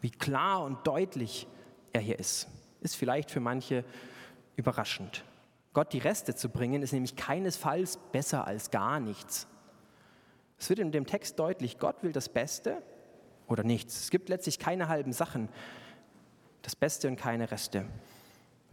wie 0.00 0.10
klar 0.10 0.62
und 0.62 0.86
deutlich 0.86 1.46
er 1.92 2.00
hier 2.00 2.18
ist, 2.18 2.48
ist 2.80 2.96
vielleicht 2.96 3.30
für 3.30 3.40
manche 3.40 3.84
überraschend. 4.56 5.24
Gott 5.72 5.92
die 5.92 5.98
Reste 5.98 6.34
zu 6.34 6.48
bringen, 6.48 6.82
ist 6.82 6.92
nämlich 6.92 7.16
keinesfalls 7.16 7.98
besser 8.12 8.46
als 8.46 8.70
gar 8.70 9.00
nichts. 9.00 9.46
Es 10.58 10.68
wird 10.68 10.80
in 10.80 10.90
dem 10.90 11.06
Text 11.06 11.38
deutlich, 11.38 11.78
Gott 11.78 12.02
will 12.02 12.12
das 12.12 12.28
Beste 12.28 12.82
oder 13.46 13.62
nichts. 13.62 14.00
Es 14.00 14.10
gibt 14.10 14.28
letztlich 14.28 14.58
keine 14.58 14.88
halben 14.88 15.12
Sachen. 15.12 15.48
Das 16.62 16.74
Beste 16.74 17.08
und 17.08 17.16
keine 17.16 17.50
Reste. 17.50 17.86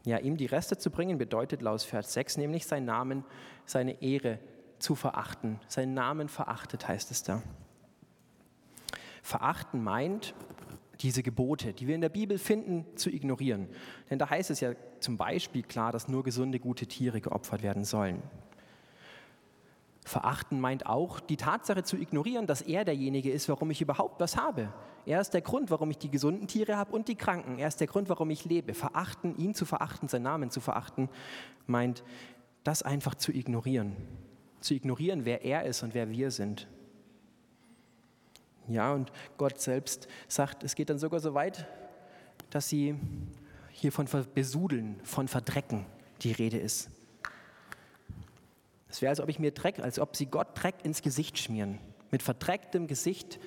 Ja, 0.04 0.18
ihm 0.18 0.38
die 0.38 0.46
Reste 0.46 0.78
zu 0.78 0.90
bringen 0.90 1.18
bedeutet 1.18 1.62
laut 1.62 1.82
Vers 1.82 2.14
6 2.14 2.38
nämlich 2.38 2.66
seinen 2.66 2.86
Namen, 2.86 3.24
seine 3.66 4.02
Ehre 4.02 4.40
zu 4.80 4.96
verachten. 4.96 5.60
Seinen 5.68 5.94
Namen 5.94 6.30
verachtet 6.30 6.88
heißt 6.88 7.12
es 7.12 7.24
da. 7.24 7.42
Verachten 9.24 9.84
meint, 9.84 10.36
diese 11.02 11.24
Gebote, 11.24 11.74
die 11.74 11.88
wir 11.88 11.96
in 11.96 12.02
der 12.02 12.10
Bibel 12.10 12.38
finden, 12.38 12.86
zu 12.96 13.10
ignorieren. 13.10 13.68
Denn 14.10 14.20
da 14.20 14.30
heißt 14.30 14.52
es 14.52 14.60
ja 14.60 14.74
zum 15.00 15.18
Beispiel 15.18 15.64
klar, 15.64 15.92
dass 15.92 16.08
nur 16.08 16.24
gesunde, 16.24 16.60
gute 16.60 16.88
Tiere 16.88 17.22
geopfert 17.22 17.64
werden 17.64 17.84
sollen. 17.84 18.22
Verachten 20.06 20.62
meint 20.62 20.86
auch, 20.86 21.20
die 21.20 21.36
Tatsache 21.36 21.84
zu 21.84 21.98
ignorieren, 21.98 22.46
dass 22.46 22.62
er 22.62 22.86
derjenige 22.86 23.32
ist, 23.32 23.50
warum 23.50 23.72
ich 23.72 23.82
überhaupt 23.82 24.20
was 24.20 24.38
habe. 24.38 24.72
Er 25.08 25.20
ist 25.20 25.32
der 25.32 25.42
Grund, 25.42 25.72
warum 25.72 25.90
ich 25.90 25.98
die 25.98 26.12
gesunden 26.12 26.48
Tiere 26.48 26.78
habe 26.78 26.94
und 26.94 27.08
die 27.08 27.16
Kranken. 27.16 27.58
Er 27.58 27.68
ist 27.68 27.80
der 27.80 27.88
Grund, 27.88 28.08
warum 28.08 28.30
ich 28.30 28.46
lebe. 28.46 28.76
Verachten, 28.76 29.36
ihn 29.38 29.56
zu 29.56 29.66
verachten, 29.66 30.08
seinen 30.08 30.24
Namen 30.24 30.52
zu 30.52 30.62
verachten, 30.62 31.10
meint, 31.66 32.04
das 32.64 32.84
einfach 32.84 33.16
zu 33.16 33.32
ignorieren. 33.32 33.96
Zu 34.62 34.76
ignorieren, 34.76 35.26
wer 35.26 35.44
er 35.44 35.64
ist 35.66 35.82
und 35.84 35.94
wer 35.96 36.10
wir 36.10 36.30
sind. 36.30 36.68
Ja, 38.68 38.94
und 38.94 39.12
Gott 39.38 39.60
selbst 39.60 40.08
sagt, 40.28 40.64
es 40.64 40.76
geht 40.76 40.90
dann 40.90 41.00
sogar 41.00 41.20
so 41.20 41.34
weit, 41.34 41.68
dass 42.50 42.70
sie 42.70 42.96
hier 43.72 43.92
von 43.92 44.08
Besudeln, 44.34 45.00
von 45.04 45.28
Verdrecken 45.28 45.86
die 46.22 46.32
Rede 46.32 46.58
ist. 46.58 46.90
Es 48.90 49.02
wäre, 49.02 49.10
als 49.10 49.20
ob 49.20 49.30
ich 49.30 49.40
mir 49.40 49.52
Dreck, 49.52 49.80
als 49.80 50.00
ob 50.00 50.16
sie 50.16 50.26
Gott 50.26 50.48
Dreck 50.56 50.76
ins 50.84 51.02
Gesicht 51.02 51.38
schmieren. 51.38 51.80
Mit 52.12 52.24
verdrecktem 52.24 52.88
Gesicht. 52.88 53.40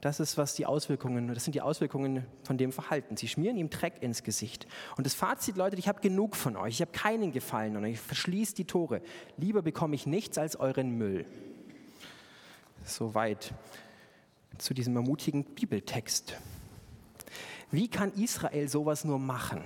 Das 0.00 0.20
ist, 0.20 0.38
was 0.38 0.54
die 0.54 0.64
Auswirkungen, 0.64 1.34
das 1.34 1.44
sind 1.44 1.54
die 1.54 1.60
Auswirkungen 1.60 2.24
von 2.44 2.56
dem 2.56 2.72
Verhalten. 2.72 3.16
Sie 3.16 3.28
schmieren 3.28 3.56
ihm 3.56 3.68
Dreck 3.68 4.00
ins 4.00 4.22
Gesicht. 4.22 4.66
Und 4.96 5.04
das 5.04 5.14
Fazit, 5.14 5.56
Leute, 5.56 5.76
ich 5.76 5.88
habe 5.88 6.00
genug 6.00 6.34
von 6.34 6.56
euch. 6.56 6.74
Ich 6.74 6.80
habe 6.80 6.92
keinen 6.92 7.32
Gefallen 7.32 7.76
und 7.76 7.84
ich 7.84 8.00
verschließe 8.00 8.54
die 8.54 8.64
Tore. 8.64 9.02
Lieber 9.36 9.60
bekomme 9.60 9.96
ich 9.96 10.06
nichts 10.06 10.38
als 10.38 10.56
euren 10.56 10.96
Müll. 10.96 11.26
Soweit 12.88 13.52
zu 14.56 14.74
diesem 14.74 14.96
ermutigen 14.96 15.44
Bibeltext. 15.44 16.34
Wie 17.70 17.88
kann 17.88 18.12
Israel 18.14 18.68
sowas 18.68 19.04
nur 19.04 19.18
machen? 19.18 19.62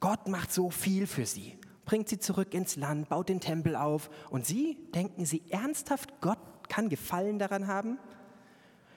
Gott 0.00 0.28
macht 0.28 0.52
so 0.52 0.70
viel 0.70 1.06
für 1.06 1.24
sie, 1.24 1.56
bringt 1.84 2.08
sie 2.08 2.18
zurück 2.18 2.54
ins 2.54 2.76
Land, 2.76 3.08
baut 3.08 3.28
den 3.28 3.40
Tempel 3.40 3.74
auf. 3.74 4.10
Und 4.30 4.44
sie, 4.44 4.76
denken 4.94 5.24
sie 5.24 5.42
ernsthaft, 5.48 6.20
Gott 6.20 6.38
kann 6.68 6.88
Gefallen 6.88 7.38
daran 7.38 7.66
haben? 7.66 7.98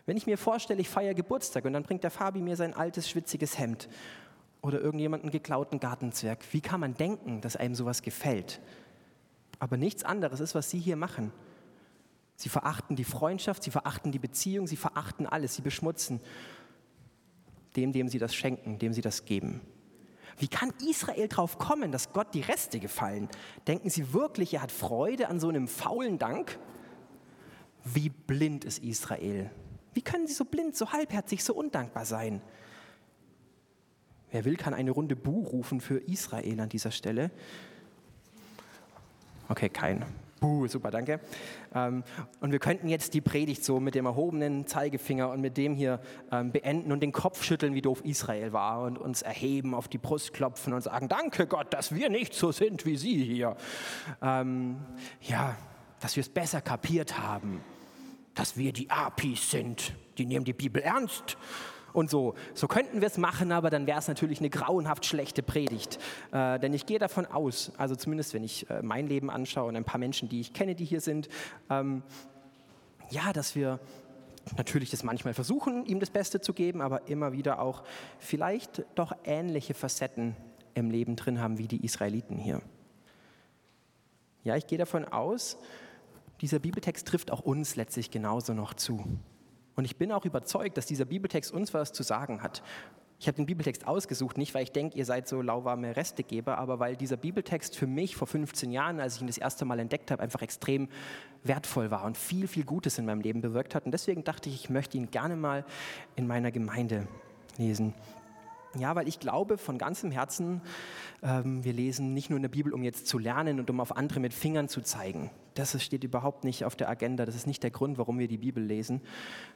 Wenn 0.05 0.17
ich 0.17 0.27
mir 0.27 0.38
vorstelle, 0.38 0.82
ich 0.82 0.89
feiere 0.89 1.13
Geburtstag 1.13 1.65
und 1.65 1.74
dann 1.74 1.84
bringt 1.84 2.03
der 2.03 2.12
Fabi 2.12 2.41
mir 2.41 2.55
sein 2.55 2.74
altes, 2.74 3.10
schwitziges 3.10 3.58
Hemd 3.58 3.88
oder 4.62 4.82
irgendjemand 4.82 5.24
einen 5.24 5.32
geklauten 5.32 5.79
Gartenzwerg, 5.79 6.44
wie 6.51 6.62
kann 6.62 6.79
man 6.79 6.94
denken, 6.96 7.41
dass 7.41 7.55
einem 7.55 7.74
sowas 7.74 8.01
gefällt? 8.01 8.60
Aber 9.60 9.77
nichts 9.77 10.03
anderes 10.03 10.41
ist, 10.41 10.53
was 10.53 10.70
sie 10.70 10.79
hier 10.79 10.98
machen. 10.98 11.32
Sie 12.35 12.49
verachten 12.49 12.95
die 12.95 13.03
Freundschaft, 13.03 13.63
sie 13.63 13.71
verachten 13.71 14.11
die 14.11 14.19
Beziehung, 14.19 14.67
sie 14.67 14.75
verachten 14.75 15.25
alles, 15.25 15.55
sie 15.55 15.61
beschmutzen 15.61 16.19
dem, 17.75 17.91
dem 17.91 18.07
sie 18.07 18.19
das 18.19 18.33
schenken, 18.35 18.79
dem 18.79 18.93
sie 18.93 19.01
das 19.01 19.25
geben. 19.25 19.61
Wie 20.37 20.47
kann 20.47 20.73
Israel 20.89 21.27
darauf 21.27 21.57
kommen, 21.57 21.91
dass 21.91 22.11
Gott 22.11 22.33
die 22.33 22.41
Reste 22.41 22.79
gefallen? 22.79 23.29
Denken 23.67 23.89
Sie 23.89 24.11
wirklich, 24.11 24.53
er 24.53 24.63
hat 24.63 24.71
Freude 24.71 25.29
an 25.29 25.39
so 25.39 25.47
einem 25.47 25.67
faulen 25.67 26.17
Dank? 26.17 26.59
Wie 27.85 28.09
blind 28.09 28.65
ist 28.65 28.83
Israel? 28.83 29.49
Wie 29.93 30.01
können 30.01 30.27
sie 30.27 30.33
so 30.33 30.43
blind, 30.43 30.75
so 30.75 30.91
halbherzig, 30.91 31.43
so 31.43 31.53
undankbar 31.53 32.05
sein? 32.05 32.41
Wer 34.31 34.43
will, 34.43 34.57
kann 34.57 34.73
eine 34.73 34.91
Runde 34.91 35.15
Bu 35.15 35.43
rufen 35.43 35.79
für 35.79 35.99
Israel 35.99 36.59
an 36.59 36.67
dieser 36.67 36.91
Stelle. 36.91 37.31
Okay, 39.47 39.69
kein. 39.69 40.05
Uh, 40.45 40.67
super, 40.67 40.91
danke. 40.91 41.19
Ähm, 41.73 42.03
und 42.39 42.51
wir 42.51 42.59
könnten 42.59 42.87
jetzt 42.87 43.15
die 43.15 43.21
Predigt 43.21 43.65
so 43.65 43.79
mit 43.79 43.95
dem 43.95 44.05
erhobenen 44.05 44.67
Zeigefinger 44.67 45.31
und 45.31 45.41
mit 45.41 45.57
dem 45.57 45.73
hier 45.73 45.99
ähm, 46.31 46.51
beenden 46.51 46.91
und 46.91 46.99
den 46.99 47.11
Kopf 47.11 47.43
schütteln, 47.43 47.73
wie 47.73 47.81
doof 47.81 48.05
Israel 48.05 48.53
war 48.53 48.81
und 48.83 48.99
uns 48.99 49.23
erheben, 49.23 49.73
auf 49.73 49.87
die 49.87 49.97
Brust 49.97 50.33
klopfen 50.33 50.73
und 50.73 50.81
sagen, 50.81 51.07
danke 51.07 51.47
Gott, 51.47 51.73
dass 51.73 51.95
wir 51.95 52.09
nicht 52.09 52.35
so 52.35 52.51
sind 52.51 52.85
wie 52.85 52.95
Sie 52.95 53.23
hier. 53.23 53.55
Ähm, 54.21 54.77
ja, 55.21 55.55
dass 55.99 56.15
wir 56.15 56.21
es 56.21 56.29
besser 56.29 56.61
kapiert 56.61 57.17
haben, 57.17 57.61
dass 58.35 58.55
wir 58.55 58.71
die 58.71 58.91
Apis 58.91 59.49
sind, 59.49 59.93
die 60.19 60.27
nehmen 60.27 60.45
die 60.45 60.53
Bibel 60.53 60.79
ernst 60.83 61.37
und 61.95 62.09
so. 62.09 62.35
So 62.53 62.67
könnten 62.67 63.01
wir 63.01 63.07
es 63.07 63.17
machen, 63.17 63.51
aber 63.51 63.69
dann 63.69 63.87
wäre 63.87 63.99
es 63.99 64.07
natürlich 64.07 64.39
eine 64.39 64.49
grauenhaft 64.49 65.05
schlechte 65.05 65.41
Predigt. 65.41 65.99
Äh, 66.31 66.59
denn 66.59 66.73
ich 66.73 66.85
gehe 66.85 66.99
davon 66.99 67.25
aus, 67.25 67.71
also 67.77 67.95
zumindest 67.95 68.33
wenn 68.33 68.43
ich 68.43 68.69
äh, 68.69 68.81
mein 68.81 69.07
Leben 69.07 69.29
anschaue 69.29 69.67
und 69.67 69.75
ein 69.75 69.85
paar 69.85 69.99
Menschen, 69.99 70.29
die 70.29 70.41
ich 70.41 70.53
kenne, 70.53 70.75
die 70.75 70.85
hier 70.85 71.01
sind, 71.01 71.29
ähm, 71.69 72.03
ja, 73.09 73.33
dass 73.33 73.55
wir 73.55 73.79
natürlich 74.57 74.91
das 74.91 75.03
manchmal 75.03 75.33
versuchen, 75.33 75.85
ihm 75.85 75.99
das 75.99 76.09
Beste 76.09 76.39
zu 76.39 76.53
geben, 76.53 76.81
aber 76.81 77.07
immer 77.07 77.33
wieder 77.33 77.59
auch 77.59 77.83
vielleicht 78.19 78.85
doch 78.95 79.13
ähnliche 79.23 79.73
Facetten 79.73 80.35
im 80.73 80.91
Leben 80.91 81.15
drin 81.15 81.39
haben 81.39 81.57
wie 81.57 81.67
die 81.67 81.83
Israeliten 81.83 82.37
hier. 82.37 82.61
Ja, 84.43 84.55
ich 84.55 84.67
gehe 84.67 84.77
davon 84.77 85.05
aus, 85.05 85.57
dieser 86.41 86.59
Bibeltext 86.59 87.07
trifft 87.07 87.31
auch 87.31 87.39
uns 87.39 87.75
letztlich 87.75 88.11
genauso 88.11 88.53
noch 88.53 88.73
zu. 88.73 89.03
Und 89.75 89.86
ich 89.86 89.98
bin 89.98 90.12
auch 90.12 90.25
überzeugt, 90.25 90.77
dass 90.77 90.86
dieser 90.86 91.05
Bibeltext 91.05 91.51
uns 91.51 91.74
was 91.74 91.91
zu 91.91 92.03
sagen 92.03 92.41
hat. 92.41 92.63
Ich 93.20 93.27
habe 93.27 93.38
den 93.38 93.46
Bibeltext 93.46 93.88
ausgesucht, 93.88 94.38
nicht 94.38 94.53
weil 94.53 94.63
ich 94.63 94.72
denke, 94.72 94.98
ihr 94.98 95.05
seid 95.05 95.27
so 95.27 95.41
lauwarme 95.41 95.96
Restegeber, 95.96 96.58
aber 96.58 96.79
weil 96.79 96.98
dieser 96.98 97.15
Bibeltext 97.15 97.75
für 97.75 97.88
mich 97.88 98.15
vor 98.15 98.27
15 98.27 98.72
Jahren, 98.72 99.00
als 99.00 99.15
ich 99.15 99.22
ihn 99.22 99.27
das 99.27 99.38
erste 99.38 99.63
Mal 99.63 99.79
entdeckt 99.79 100.12
habe, 100.12 100.22
einfach 100.22 100.41
extrem 100.41 100.89
wertvoll 101.44 101.91
war 101.91 102.03
und 102.03 102.17
viel, 102.17 102.48
viel 102.48 102.65
Gutes 102.65 102.98
in 102.98 103.05
meinem 103.05 103.22
Leben 103.22 103.41
bewirkt 103.41 103.74
hat. 103.74 103.86
Und 103.86 103.94
deswegen 103.94 104.24
dachte 104.24 104.50
ich, 104.50 104.55
ich 104.55 104.70
möchte 104.70 104.98
ihn 104.98 105.12
gerne 105.12 105.38
mal 105.38 105.65
in 106.15 106.27
meiner 106.27 106.51
Gemeinde 106.51 107.08
lesen. 107.58 107.94
Ja, 108.77 108.96
weil 108.96 109.08
ich 109.08 109.20
glaube 109.20 109.58
von 109.58 109.77
ganzem 109.77 110.12
Herzen, 110.12 110.62
ähm, 111.24 111.63
wir 111.63 111.74
lesen 111.74 112.13
nicht 112.13 112.29
nur 112.29 112.38
in 112.38 112.44
der 112.44 112.50
Bibel, 112.50 112.74
um 112.74 112.84
jetzt 112.84 113.08
zu 113.08 113.17
lernen 113.17 113.60
und 113.60 113.70
um 113.70 113.79
auf 113.79 113.96
andere 113.96 114.20
mit 114.20 114.34
Fingern 114.34 114.67
zu 114.67 114.82
zeigen. 114.82 115.32
Das 115.53 115.82
steht 115.82 116.03
überhaupt 116.03 116.44
nicht 116.44 116.65
auf 116.65 116.75
der 116.75 116.89
Agenda. 116.89 117.25
Das 117.25 117.36
ist 117.36 117.48
nicht 117.48 117.63
der 117.63 117.72
Grund, 117.72 117.98
warum 117.98 118.20
wir 118.20 118.27
die 118.27 118.38
Bibel 118.38 118.63
lesen, 118.63 119.01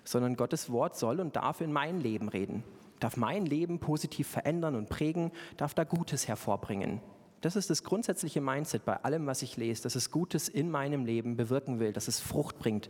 sondern 0.03 0.35
Gottes 0.35 0.71
Wort 0.71 0.97
soll 0.97 1.19
und 1.19 1.35
darf 1.35 1.59
in 1.59 1.73
mein 1.73 1.99
Leben 1.99 2.29
reden, 2.29 2.63
darf 2.99 3.17
mein 3.17 3.45
Leben 3.45 3.79
positiv 3.79 4.27
verändern 4.27 4.75
und 4.75 4.89
prägen, 4.89 5.31
darf 5.57 5.73
da 5.73 5.83
Gutes 5.83 6.27
hervorbringen. 6.27 7.01
Das 7.41 7.55
ist 7.55 7.69
das 7.69 7.83
grundsätzliche 7.83 8.41
Mindset 8.41 8.85
bei 8.85 8.97
allem, 8.97 9.25
was 9.25 9.41
ich 9.41 9.55
lese, 9.57 9.83
dass 9.83 9.95
es 9.95 10.11
Gutes 10.11 10.49
in 10.49 10.69
meinem 10.69 11.05
Leben 11.05 11.37
bewirken 11.37 11.79
will, 11.79 11.93
dass 11.93 12.07
es 12.07 12.19
Frucht 12.19 12.59
bringt. 12.59 12.89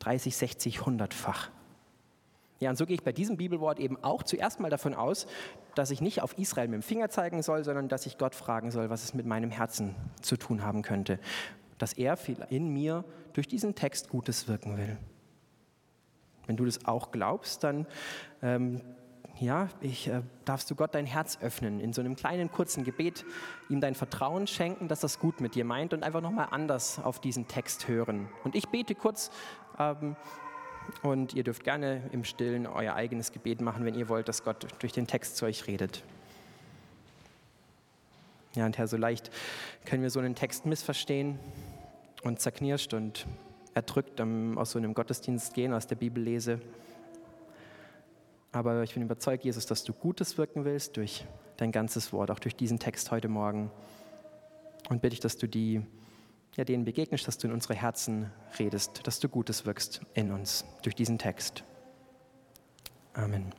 30, 0.00 0.36
60, 0.36 0.78
100-fach. 0.78 1.50
Ja, 2.60 2.68
und 2.68 2.76
so 2.76 2.84
gehe 2.84 2.94
ich 2.94 3.02
bei 3.02 3.12
diesem 3.12 3.38
Bibelwort 3.38 3.80
eben 3.80 3.96
auch 4.04 4.22
zuerst 4.22 4.60
mal 4.60 4.68
davon 4.68 4.94
aus, 4.94 5.26
dass 5.74 5.90
ich 5.90 6.02
nicht 6.02 6.20
auf 6.20 6.36
Israel 6.38 6.68
mit 6.68 6.74
dem 6.74 6.82
Finger 6.82 7.08
zeigen 7.08 7.42
soll, 7.42 7.64
sondern 7.64 7.88
dass 7.88 8.04
ich 8.04 8.18
Gott 8.18 8.34
fragen 8.34 8.70
soll, 8.70 8.90
was 8.90 9.02
es 9.02 9.14
mit 9.14 9.24
meinem 9.24 9.50
Herzen 9.50 9.94
zu 10.20 10.36
tun 10.36 10.62
haben 10.62 10.82
könnte. 10.82 11.18
Dass 11.78 11.94
er 11.94 12.18
in 12.50 12.68
mir 12.68 13.04
durch 13.32 13.48
diesen 13.48 13.74
Text 13.74 14.10
Gutes 14.10 14.46
wirken 14.46 14.76
will. 14.76 14.98
Wenn 16.46 16.56
du 16.56 16.66
das 16.66 16.84
auch 16.84 17.12
glaubst, 17.12 17.64
dann 17.64 17.86
ähm, 18.42 18.82
ja, 19.38 19.68
ich, 19.80 20.08
äh, 20.08 20.20
darfst 20.44 20.70
du 20.70 20.74
Gott 20.74 20.94
dein 20.94 21.06
Herz 21.06 21.38
öffnen, 21.40 21.80
in 21.80 21.94
so 21.94 22.02
einem 22.02 22.14
kleinen, 22.14 22.50
kurzen 22.50 22.84
Gebet, 22.84 23.24
ihm 23.70 23.80
dein 23.80 23.94
Vertrauen 23.94 24.46
schenken, 24.46 24.86
dass 24.86 25.00
das 25.00 25.18
gut 25.18 25.40
mit 25.40 25.54
dir 25.54 25.64
meint 25.64 25.94
und 25.94 26.02
einfach 26.02 26.20
nochmal 26.20 26.48
anders 26.50 26.98
auf 26.98 27.20
diesen 27.20 27.48
Text 27.48 27.88
hören. 27.88 28.28
Und 28.44 28.54
ich 28.54 28.68
bete 28.68 28.94
kurz, 28.94 29.30
ähm, 29.78 30.16
und 31.02 31.34
ihr 31.34 31.44
dürft 31.44 31.64
gerne 31.64 32.02
im 32.12 32.24
Stillen 32.24 32.66
euer 32.66 32.94
eigenes 32.94 33.32
Gebet 33.32 33.60
machen, 33.60 33.84
wenn 33.84 33.94
ihr 33.94 34.08
wollt, 34.08 34.28
dass 34.28 34.44
Gott 34.44 34.66
durch 34.78 34.92
den 34.92 35.06
Text 35.06 35.36
zu 35.36 35.46
euch 35.46 35.66
redet. 35.66 36.02
Ja, 38.54 38.66
und 38.66 38.78
Herr, 38.78 38.88
so 38.88 38.96
leicht 38.96 39.30
können 39.84 40.02
wir 40.02 40.10
so 40.10 40.18
einen 40.18 40.34
Text 40.34 40.66
missverstehen 40.66 41.38
und 42.22 42.40
zerknirscht 42.40 42.94
und 42.94 43.26
erdrückt 43.74 44.20
aus 44.20 44.72
so 44.72 44.78
einem 44.78 44.94
Gottesdienst 44.94 45.54
gehen, 45.54 45.72
aus 45.72 45.86
der 45.86 45.96
Bibel 45.96 46.22
lese. 46.22 46.60
Aber 48.52 48.82
ich 48.82 48.94
bin 48.94 49.04
überzeugt, 49.04 49.44
Jesus, 49.44 49.66
dass 49.66 49.84
du 49.84 49.92
Gutes 49.92 50.36
wirken 50.36 50.64
willst 50.64 50.96
durch 50.96 51.24
dein 51.56 51.70
ganzes 51.70 52.12
Wort, 52.12 52.30
auch 52.30 52.40
durch 52.40 52.56
diesen 52.56 52.80
Text 52.80 53.10
heute 53.12 53.28
Morgen. 53.28 53.70
Und 54.88 55.02
bitte 55.02 55.14
ich, 55.14 55.20
dass 55.20 55.36
du 55.36 55.46
die 55.46 55.82
ja, 56.56 56.64
denen 56.64 56.84
begegnest, 56.84 57.26
dass 57.26 57.38
du 57.38 57.46
in 57.46 57.52
unsere 57.52 57.74
Herzen 57.74 58.30
redest, 58.58 59.06
dass 59.06 59.20
du 59.20 59.28
Gutes 59.28 59.66
wirkst 59.66 60.02
in 60.14 60.32
uns 60.32 60.64
durch 60.82 60.94
diesen 60.94 61.18
Text. 61.18 61.64
Amen. 63.14 63.52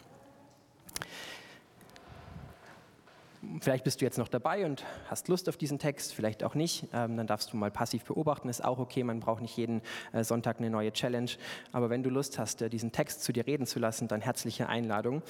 Vielleicht 3.60 3.84
bist 3.84 4.02
du 4.02 4.06
jetzt 4.06 4.20
noch 4.20 4.28
dabei 4.28 4.66
und 4.66 4.86
hast 5.10 5.28
Lust 5.28 5.50
auf 5.50 5.58
diesen 5.58 5.80
Text, 5.80 6.14
vielleicht 6.14 6.44
auch 6.44 6.54
nicht. 6.54 6.88
Ähm, 6.94 7.18
dann 7.18 7.26
darfst 7.26 7.52
du 7.52 7.58
mal 7.58 7.72
passiv 7.72 8.04
beobachten, 8.04 8.50
ist 8.50 8.64
auch 8.64 8.78
okay. 8.78 9.04
Man 9.04 9.20
braucht 9.20 9.42
nicht 9.42 9.58
jeden 9.58 9.82
äh, 10.14 10.24
Sonntag 10.24 10.60
eine 10.60 10.70
neue 10.70 10.94
Challenge. 10.94 11.32
Aber 11.72 11.90
wenn 11.90 12.04
du 12.04 12.12
Lust 12.12 12.38
hast, 12.38 12.62
äh, 12.62 12.70
diesen 12.70 12.92
Text 12.92 13.24
zu 13.24 13.34
dir 13.34 13.48
reden 13.48 13.66
zu 13.66 13.80
lassen, 13.80 14.08
dann 14.08 14.22
herzliche 14.22 14.70
Einladung, 14.70 15.24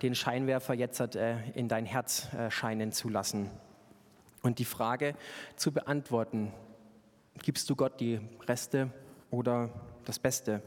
den 0.00 0.14
Scheinwerfer 0.14 0.72
jetzt 0.72 1.00
äh, 1.14 1.36
in 1.54 1.68
dein 1.68 1.84
Herz 1.84 2.32
äh, 2.32 2.50
scheinen 2.50 2.90
zu 2.90 3.10
lassen. 3.10 3.50
Und 4.40 4.58
die 4.58 4.64
Frage 4.64 5.14
zu 5.56 5.70
beantworten, 5.70 6.52
Gibst 7.42 7.68
du 7.70 7.76
Gott 7.76 8.00
die 8.00 8.20
Reste 8.46 8.90
oder 9.30 9.70
das 10.04 10.18
Beste? 10.18 10.62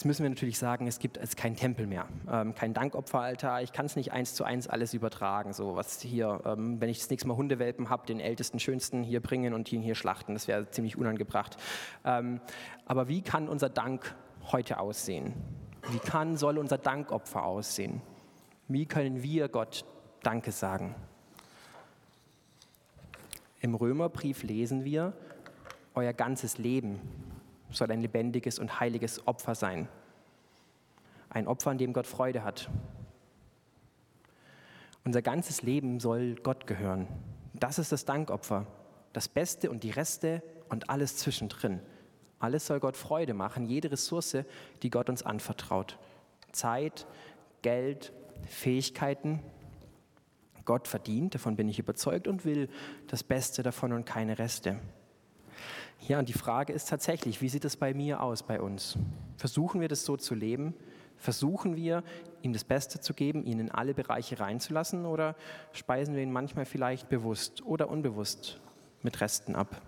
Jetzt 0.00 0.06
müssen 0.06 0.22
wir 0.22 0.30
natürlich 0.30 0.58
sagen, 0.58 0.86
es 0.86 0.98
gibt 0.98 1.18
jetzt 1.18 1.36
keinen 1.36 1.56
Tempel 1.56 1.86
mehr, 1.86 2.08
ähm, 2.30 2.54
kein 2.54 2.72
Dankopferaltar. 2.72 3.60
Ich 3.60 3.72
kann 3.72 3.84
es 3.84 3.96
nicht 3.96 4.12
eins 4.12 4.34
zu 4.34 4.44
eins 4.44 4.66
alles 4.66 4.94
übertragen. 4.94 5.52
So 5.52 5.76
was 5.76 6.00
hier, 6.00 6.40
ähm, 6.46 6.80
wenn 6.80 6.88
ich 6.88 7.00
das 7.00 7.10
nächste 7.10 7.28
Mal 7.28 7.36
Hundewelpen 7.36 7.90
habe, 7.90 8.06
den 8.06 8.18
ältesten, 8.18 8.58
schönsten 8.60 9.02
hier 9.02 9.20
bringen 9.20 9.52
und 9.52 9.70
ihn 9.70 9.82
hier 9.82 9.94
schlachten, 9.94 10.32
das 10.32 10.48
wäre 10.48 10.70
ziemlich 10.70 10.96
unangebracht. 10.96 11.58
Ähm, 12.06 12.40
aber 12.86 13.08
wie 13.08 13.20
kann 13.20 13.46
unser 13.46 13.68
Dank 13.68 14.14
heute 14.52 14.80
aussehen? 14.80 15.34
Wie 15.90 15.98
kann, 15.98 16.38
soll 16.38 16.56
unser 16.56 16.78
Dankopfer 16.78 17.44
aussehen? 17.44 18.00
Wie 18.68 18.86
können 18.86 19.22
wir 19.22 19.48
Gott 19.48 19.84
Danke 20.22 20.50
sagen? 20.50 20.94
Im 23.60 23.74
Römerbrief 23.74 24.42
lesen 24.42 24.84
wir, 24.84 25.12
euer 25.94 26.12
ganzes 26.12 26.58
Leben 26.58 27.00
soll 27.70 27.90
ein 27.90 28.00
lebendiges 28.00 28.58
und 28.58 28.80
heiliges 28.80 29.26
Opfer 29.26 29.54
sein. 29.54 29.88
Ein 31.28 31.46
Opfer, 31.46 31.70
an 31.70 31.78
dem 31.78 31.92
Gott 31.92 32.06
Freude 32.06 32.42
hat. 32.42 32.68
Unser 35.04 35.22
ganzes 35.22 35.62
Leben 35.62 36.00
soll 36.00 36.34
Gott 36.36 36.66
gehören. 36.66 37.06
Das 37.54 37.78
ist 37.78 37.92
das 37.92 38.04
Dankopfer. 38.04 38.66
Das 39.12 39.28
Beste 39.28 39.70
und 39.70 39.82
die 39.82 39.90
Reste 39.90 40.42
und 40.68 40.88
alles 40.90 41.16
zwischendrin. 41.16 41.80
Alles 42.38 42.66
soll 42.66 42.80
Gott 42.80 42.96
Freude 42.96 43.34
machen, 43.34 43.66
jede 43.66 43.92
Ressource, 43.92 44.38
die 44.82 44.90
Gott 44.90 45.10
uns 45.10 45.22
anvertraut. 45.22 45.98
Zeit, 46.52 47.06
Geld, 47.62 48.12
Fähigkeiten. 48.46 49.40
Gott 50.70 50.86
verdient, 50.86 51.34
davon 51.34 51.56
bin 51.56 51.68
ich 51.68 51.80
überzeugt 51.80 52.28
und 52.28 52.44
will 52.44 52.68
das 53.08 53.24
Beste 53.24 53.64
davon 53.64 53.92
und 53.92 54.06
keine 54.06 54.38
Reste. 54.38 54.78
Ja, 56.06 56.20
und 56.20 56.28
die 56.28 56.32
Frage 56.32 56.72
ist 56.72 56.88
tatsächlich, 56.88 57.42
wie 57.42 57.48
sieht 57.48 57.64
es 57.64 57.76
bei 57.76 57.92
mir 57.92 58.22
aus, 58.22 58.44
bei 58.44 58.60
uns? 58.60 58.96
Versuchen 59.36 59.80
wir 59.80 59.88
das 59.88 60.04
so 60.04 60.16
zu 60.16 60.32
leben? 60.36 60.74
Versuchen 61.16 61.74
wir, 61.74 62.04
ihm 62.42 62.52
das 62.52 62.62
Beste 62.62 63.00
zu 63.00 63.14
geben, 63.14 63.42
ihn 63.44 63.58
in 63.58 63.72
alle 63.72 63.94
Bereiche 63.94 64.38
reinzulassen 64.38 65.06
oder 65.06 65.34
speisen 65.72 66.14
wir 66.14 66.22
ihn 66.22 66.30
manchmal 66.30 66.66
vielleicht 66.66 67.08
bewusst 67.08 67.66
oder 67.66 67.88
unbewusst 67.90 68.60
mit 69.02 69.20
Resten 69.20 69.56
ab? 69.56 69.82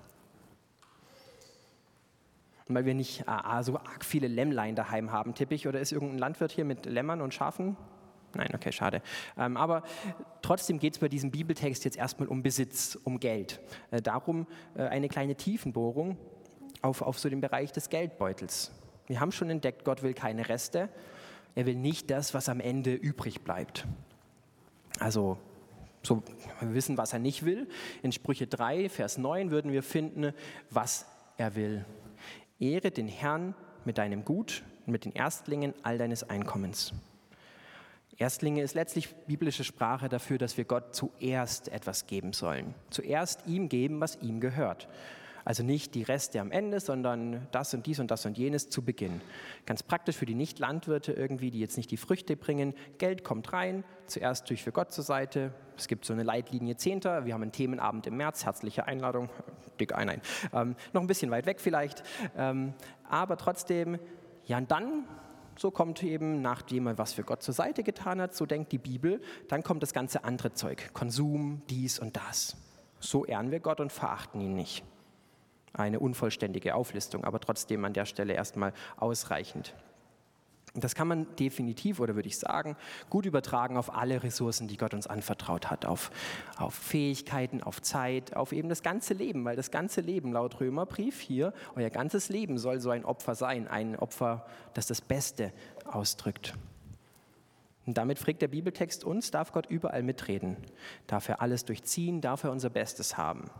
Und 2.66 2.74
weil 2.74 2.86
wir 2.86 2.94
nicht 2.94 3.20
äh, 3.28 3.62
so 3.62 3.76
arg 3.76 4.04
viele 4.04 4.26
Lämmlein 4.26 4.74
daheim 4.74 5.12
haben, 5.12 5.36
tippe 5.36 5.54
ich, 5.54 5.68
oder 5.68 5.78
ist 5.78 5.92
irgendein 5.92 6.18
Landwirt 6.18 6.50
hier 6.50 6.64
mit 6.64 6.86
Lämmern 6.86 7.20
und 7.20 7.32
Schafen? 7.32 7.76
Nein, 8.34 8.50
okay, 8.54 8.72
schade. 8.72 9.02
Ähm, 9.36 9.56
aber 9.56 9.82
trotzdem 10.40 10.78
geht 10.78 10.94
es 10.94 10.98
bei 10.98 11.08
diesem 11.08 11.30
Bibeltext 11.30 11.84
jetzt 11.84 11.96
erstmal 11.96 12.28
um 12.28 12.42
Besitz, 12.42 12.98
um 13.04 13.20
Geld. 13.20 13.60
Äh, 13.90 14.00
darum 14.00 14.46
äh, 14.74 14.82
eine 14.82 15.08
kleine 15.08 15.34
Tiefenbohrung 15.34 16.16
auf, 16.80 17.02
auf 17.02 17.18
so 17.18 17.28
den 17.28 17.40
Bereich 17.40 17.72
des 17.72 17.88
Geldbeutels. 17.88 18.72
Wir 19.06 19.20
haben 19.20 19.32
schon 19.32 19.50
entdeckt, 19.50 19.84
Gott 19.84 20.02
will 20.02 20.14
keine 20.14 20.48
Reste. 20.48 20.88
Er 21.54 21.66
will 21.66 21.76
nicht 21.76 22.10
das, 22.10 22.32
was 22.34 22.48
am 22.48 22.60
Ende 22.60 22.94
übrig 22.94 23.42
bleibt. 23.42 23.86
Also, 24.98 25.38
so, 26.02 26.22
wir 26.60 26.74
wissen, 26.74 26.96
was 26.96 27.12
er 27.12 27.18
nicht 27.18 27.44
will. 27.44 27.68
In 28.02 28.12
Sprüche 28.12 28.46
3, 28.46 28.88
Vers 28.88 29.18
9 29.18 29.50
würden 29.50 29.72
wir 29.72 29.82
finden, 29.82 30.32
was 30.70 31.06
er 31.36 31.54
will. 31.54 31.84
Ehre 32.58 32.90
den 32.90 33.08
Herrn 33.08 33.54
mit 33.84 33.98
deinem 33.98 34.24
Gut 34.24 34.62
und 34.86 34.92
mit 34.92 35.04
den 35.04 35.12
Erstlingen 35.12 35.74
all 35.82 35.98
deines 35.98 36.28
Einkommens. 36.28 36.92
Erstlinge 38.18 38.62
ist 38.62 38.74
letztlich 38.74 39.14
biblische 39.26 39.64
Sprache 39.64 40.08
dafür, 40.08 40.38
dass 40.38 40.56
wir 40.56 40.64
Gott 40.64 40.94
zuerst 40.94 41.68
etwas 41.68 42.06
geben 42.06 42.32
sollen. 42.32 42.74
Zuerst 42.90 43.46
ihm 43.46 43.68
geben, 43.68 44.00
was 44.00 44.16
ihm 44.20 44.40
gehört. 44.40 44.88
Also 45.44 45.64
nicht 45.64 45.94
die 45.94 46.02
Reste 46.02 46.40
am 46.40 46.52
Ende, 46.52 46.78
sondern 46.78 47.48
das 47.50 47.74
und 47.74 47.86
dies 47.86 47.98
und 47.98 48.10
das 48.10 48.24
und 48.26 48.38
jenes 48.38 48.68
zu 48.68 48.82
Beginn. 48.82 49.20
Ganz 49.66 49.82
praktisch 49.82 50.16
für 50.16 50.26
die 50.26 50.34
Nicht-Landwirte 50.34 51.12
irgendwie, 51.12 51.50
die 51.50 51.58
jetzt 51.58 51.76
nicht 51.76 51.90
die 51.90 51.96
Früchte 51.96 52.36
bringen. 52.36 52.74
Geld 52.98 53.24
kommt 53.24 53.52
rein, 53.52 53.82
zuerst 54.06 54.46
tue 54.46 54.54
ich 54.54 54.62
für 54.62 54.72
Gott 54.72 54.92
zur 54.92 55.04
Seite. 55.04 55.52
Es 55.76 55.88
gibt 55.88 56.04
so 56.04 56.12
eine 56.12 56.22
Leitlinie 56.22 56.76
Zehnter. 56.76 57.24
Wir 57.24 57.34
haben 57.34 57.42
einen 57.42 57.52
Themenabend 57.52 58.06
im 58.06 58.16
März, 58.16 58.44
herzliche 58.44 58.86
Einladung. 58.86 59.30
Dick 59.80 59.94
ein, 59.94 60.08
ein. 60.08 60.22
Ähm, 60.52 60.76
noch 60.92 61.00
ein 61.00 61.08
bisschen 61.08 61.30
weit 61.30 61.46
weg 61.46 61.60
vielleicht. 61.60 62.04
Ähm, 62.36 62.74
aber 63.08 63.36
trotzdem, 63.36 63.98
ja, 64.44 64.58
und 64.58 64.70
dann 64.70 65.04
so 65.56 65.70
kommt 65.70 66.02
eben, 66.02 66.42
nachdem 66.42 66.86
er 66.86 66.98
was 66.98 67.12
für 67.12 67.22
Gott 67.22 67.42
zur 67.42 67.54
Seite 67.54 67.82
getan 67.82 68.20
hat, 68.20 68.34
so 68.34 68.46
denkt 68.46 68.72
die 68.72 68.78
Bibel, 68.78 69.20
dann 69.48 69.62
kommt 69.62 69.82
das 69.82 69.92
ganze 69.92 70.24
andere 70.24 70.52
Zeug, 70.52 70.92
Konsum, 70.92 71.62
dies 71.68 71.98
und 71.98 72.16
das. 72.16 72.56
So 73.00 73.24
ehren 73.24 73.50
wir 73.50 73.60
Gott 73.60 73.80
und 73.80 73.92
verachten 73.92 74.40
ihn 74.40 74.54
nicht. 74.54 74.84
Eine 75.72 76.00
unvollständige 76.00 76.74
Auflistung, 76.74 77.24
aber 77.24 77.40
trotzdem 77.40 77.84
an 77.84 77.94
der 77.94 78.06
Stelle 78.06 78.34
erstmal 78.34 78.72
ausreichend. 78.96 79.74
Das 80.74 80.94
kann 80.94 81.06
man 81.06 81.26
definitiv 81.36 82.00
oder 82.00 82.14
würde 82.14 82.28
ich 82.28 82.38
sagen 82.38 82.76
gut 83.10 83.26
übertragen 83.26 83.76
auf 83.76 83.94
alle 83.94 84.22
Ressourcen, 84.22 84.68
die 84.68 84.78
Gott 84.78 84.94
uns 84.94 85.06
anvertraut 85.06 85.70
hat, 85.70 85.84
auf, 85.84 86.10
auf 86.56 86.74
Fähigkeiten, 86.74 87.62
auf 87.62 87.82
Zeit, 87.82 88.34
auf 88.36 88.52
eben 88.52 88.70
das 88.70 88.82
ganze 88.82 89.12
Leben, 89.12 89.44
weil 89.44 89.54
das 89.54 89.70
ganze 89.70 90.00
Leben 90.00 90.32
laut 90.32 90.60
Römerbrief 90.60 91.20
hier, 91.20 91.52
euer 91.74 91.90
ganzes 91.90 92.30
Leben 92.30 92.56
soll 92.56 92.80
so 92.80 92.88
ein 92.88 93.04
Opfer 93.04 93.34
sein, 93.34 93.68
ein 93.68 93.96
Opfer, 93.96 94.46
das 94.72 94.86
das 94.86 95.02
Beste 95.02 95.52
ausdrückt. 95.84 96.54
Und 97.84 97.98
damit 97.98 98.18
fragt 98.18 98.40
der 98.40 98.48
Bibeltext 98.48 99.04
uns, 99.04 99.30
darf 99.30 99.52
Gott 99.52 99.66
überall 99.66 100.02
mitreden? 100.02 100.56
Darf 101.06 101.28
er 101.28 101.42
alles 101.42 101.64
durchziehen? 101.66 102.20
Darf 102.20 102.44
er 102.44 102.52
unser 102.52 102.70
Bestes 102.70 103.18
haben? 103.18 103.50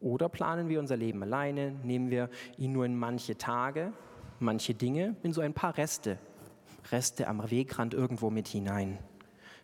Oder 0.00 0.28
planen 0.28 0.68
wir 0.68 0.80
unser 0.80 0.96
Leben 0.96 1.22
alleine? 1.22 1.72
Nehmen 1.82 2.10
wir 2.10 2.30
ihn 2.56 2.72
nur 2.72 2.86
in 2.86 2.96
manche 2.96 3.36
Tage 3.36 3.92
manche 4.42 4.74
Dinge 4.74 5.16
in 5.22 5.32
so 5.32 5.40
ein 5.40 5.54
paar 5.54 5.76
Reste, 5.78 6.18
Reste 6.90 7.28
am 7.28 7.50
Wegrand 7.50 7.94
irgendwo 7.94 8.30
mit 8.30 8.48
hinein. 8.48 8.98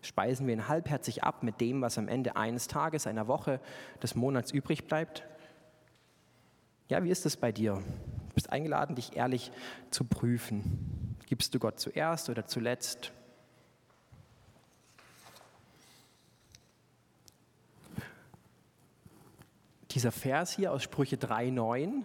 Speisen 0.00 0.46
wir 0.46 0.54
ihn 0.54 0.68
halbherzig 0.68 1.24
ab 1.24 1.42
mit 1.42 1.60
dem, 1.60 1.82
was 1.82 1.98
am 1.98 2.08
Ende 2.08 2.36
eines 2.36 2.68
Tages, 2.68 3.06
einer 3.06 3.26
Woche, 3.26 3.60
des 4.02 4.14
Monats 4.14 4.52
übrig 4.52 4.86
bleibt? 4.86 5.24
Ja, 6.88 7.02
wie 7.02 7.10
ist 7.10 7.26
es 7.26 7.36
bei 7.36 7.52
dir? 7.52 7.74
Du 7.74 8.34
bist 8.34 8.50
eingeladen, 8.50 8.94
dich 8.94 9.16
ehrlich 9.16 9.50
zu 9.90 10.04
prüfen. 10.04 11.16
Gibst 11.26 11.54
du 11.54 11.58
Gott 11.58 11.80
zuerst 11.80 12.30
oder 12.30 12.46
zuletzt? 12.46 13.12
Dieser 19.90 20.12
Vers 20.12 20.54
hier 20.54 20.72
aus 20.72 20.82
Sprüche 20.82 21.16
3,9 21.16 22.04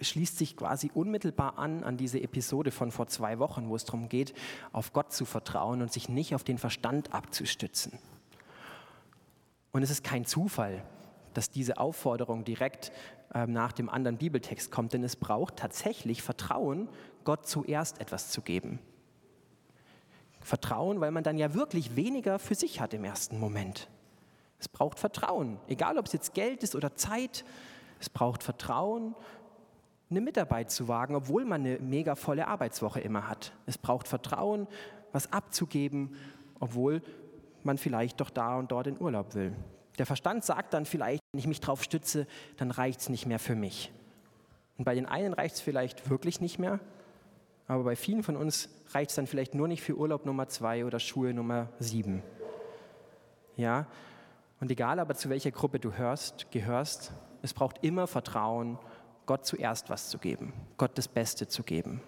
schließt 0.00 0.38
sich 0.38 0.56
quasi 0.56 0.90
unmittelbar 0.94 1.58
an 1.58 1.84
an 1.84 1.96
diese 1.96 2.20
Episode 2.20 2.70
von 2.70 2.90
vor 2.90 3.06
zwei 3.08 3.38
Wochen, 3.38 3.68
wo 3.68 3.76
es 3.76 3.84
darum 3.84 4.08
geht, 4.08 4.34
auf 4.72 4.92
Gott 4.92 5.12
zu 5.12 5.24
vertrauen 5.24 5.82
und 5.82 5.92
sich 5.92 6.08
nicht 6.08 6.34
auf 6.34 6.44
den 6.44 6.58
Verstand 6.58 7.12
abzustützen. 7.12 7.98
Und 9.72 9.82
es 9.82 9.90
ist 9.90 10.04
kein 10.04 10.24
Zufall, 10.24 10.82
dass 11.34 11.50
diese 11.50 11.78
Aufforderung 11.78 12.44
direkt 12.44 12.92
ähm, 13.34 13.52
nach 13.52 13.72
dem 13.72 13.88
anderen 13.88 14.16
Bibeltext 14.16 14.70
kommt, 14.70 14.92
denn 14.92 15.04
es 15.04 15.16
braucht 15.16 15.56
tatsächlich 15.56 16.22
Vertrauen, 16.22 16.88
Gott 17.24 17.46
zuerst 17.46 18.00
etwas 18.00 18.30
zu 18.30 18.40
geben. 18.40 18.78
Vertrauen, 20.40 21.00
weil 21.00 21.10
man 21.10 21.24
dann 21.24 21.36
ja 21.36 21.54
wirklich 21.54 21.94
weniger 21.94 22.38
für 22.38 22.54
sich 22.54 22.80
hat 22.80 22.94
im 22.94 23.04
ersten 23.04 23.38
Moment. 23.38 23.88
Es 24.58 24.68
braucht 24.68 24.98
Vertrauen, 24.98 25.58
egal 25.68 25.98
ob 25.98 26.06
es 26.06 26.12
jetzt 26.12 26.34
Geld 26.34 26.62
ist 26.62 26.74
oder 26.74 26.96
Zeit. 26.96 27.44
Es 28.00 28.08
braucht 28.08 28.42
Vertrauen 28.42 29.14
eine 30.10 30.20
Mitarbeit 30.20 30.70
zu 30.70 30.88
wagen, 30.88 31.14
obwohl 31.14 31.44
man 31.44 31.62
eine 31.62 31.78
mega 31.78 32.14
volle 32.14 32.48
Arbeitswoche 32.48 33.00
immer 33.00 33.28
hat. 33.28 33.52
Es 33.66 33.76
braucht 33.76 34.08
Vertrauen, 34.08 34.66
was 35.12 35.32
abzugeben, 35.32 36.14
obwohl 36.60 37.02
man 37.62 37.78
vielleicht 37.78 38.20
doch 38.20 38.30
da 38.30 38.56
und 38.56 38.70
dort 38.72 38.86
in 38.86 39.00
Urlaub 39.00 39.34
will. 39.34 39.54
Der 39.98 40.06
Verstand 40.06 40.44
sagt 40.44 40.72
dann 40.74 40.86
vielleicht, 40.86 41.20
wenn 41.32 41.40
ich 41.40 41.46
mich 41.46 41.60
drauf 41.60 41.82
stütze, 41.82 42.26
dann 42.56 42.70
reicht 42.70 43.00
es 43.00 43.08
nicht 43.08 43.26
mehr 43.26 43.38
für 43.38 43.54
mich. 43.54 43.92
Und 44.78 44.84
bei 44.84 44.94
den 44.94 45.06
einen 45.06 45.34
reicht 45.34 45.56
es 45.56 45.60
vielleicht 45.60 46.08
wirklich 46.08 46.40
nicht 46.40 46.58
mehr, 46.58 46.78
aber 47.66 47.84
bei 47.84 47.96
vielen 47.96 48.22
von 48.22 48.36
uns 48.36 48.70
reicht 48.92 49.10
es 49.10 49.16
dann 49.16 49.26
vielleicht 49.26 49.54
nur 49.54 49.68
nicht 49.68 49.82
für 49.82 49.96
Urlaub 49.96 50.24
Nummer 50.24 50.48
zwei 50.48 50.86
oder 50.86 51.00
Schuhe 51.00 51.34
Nummer 51.34 51.68
sieben. 51.78 52.22
Ja, 53.56 53.86
und 54.60 54.70
egal 54.70 55.00
aber 55.00 55.14
zu 55.14 55.28
welcher 55.28 55.50
Gruppe 55.50 55.78
du 55.78 55.92
hörst, 55.92 56.50
gehörst, 56.50 57.12
es 57.42 57.52
braucht 57.52 57.84
immer 57.84 58.06
Vertrauen 58.06 58.78
Gott 59.28 59.44
zuerst 59.44 59.90
was 59.90 60.08
zu 60.08 60.16
geben, 60.16 60.54
Gott 60.78 60.96
das 60.96 61.06
Beste 61.06 61.46
zu 61.46 61.62
geben. 61.62 62.00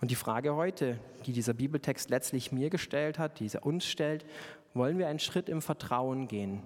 Und 0.00 0.10
die 0.10 0.14
Frage 0.14 0.54
heute, 0.54 0.98
die 1.26 1.32
dieser 1.34 1.52
Bibeltext 1.52 2.08
letztlich 2.08 2.50
mir 2.50 2.70
gestellt 2.70 3.18
hat, 3.18 3.40
die 3.40 3.50
er 3.52 3.66
uns 3.66 3.84
stellt, 3.84 4.24
wollen 4.72 4.96
wir 4.96 5.08
einen 5.08 5.18
Schritt 5.18 5.50
im 5.50 5.60
Vertrauen 5.60 6.26
gehen? 6.26 6.62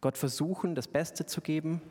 Gott 0.00 0.18
versuchen, 0.18 0.74
das 0.74 0.88
Beste 0.88 1.24
zu 1.24 1.40
geben? 1.40 1.82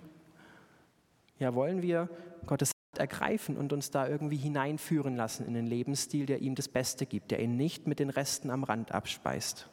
Ja, 1.39 1.55
wollen 1.55 1.81
wir 1.81 2.09
Gottes 2.47 2.71
Hand 2.71 2.99
ergreifen 2.99 3.55
und 3.55 3.71
uns 3.71 3.89
da 3.89 4.05
irgendwie 4.05 4.35
hineinführen 4.35 5.15
lassen 5.15 5.45
in 5.45 5.53
den 5.53 5.67
Lebensstil, 5.67 6.25
der 6.25 6.41
ihm 6.41 6.53
das 6.53 6.67
Beste 6.67 7.05
gibt, 7.05 7.31
der 7.31 7.39
ihn 7.39 7.55
nicht 7.55 7.87
mit 7.87 7.99
den 7.99 8.09
Resten 8.09 8.49
am 8.49 8.65
Rand 8.65 8.91
abspeist? 8.91 9.69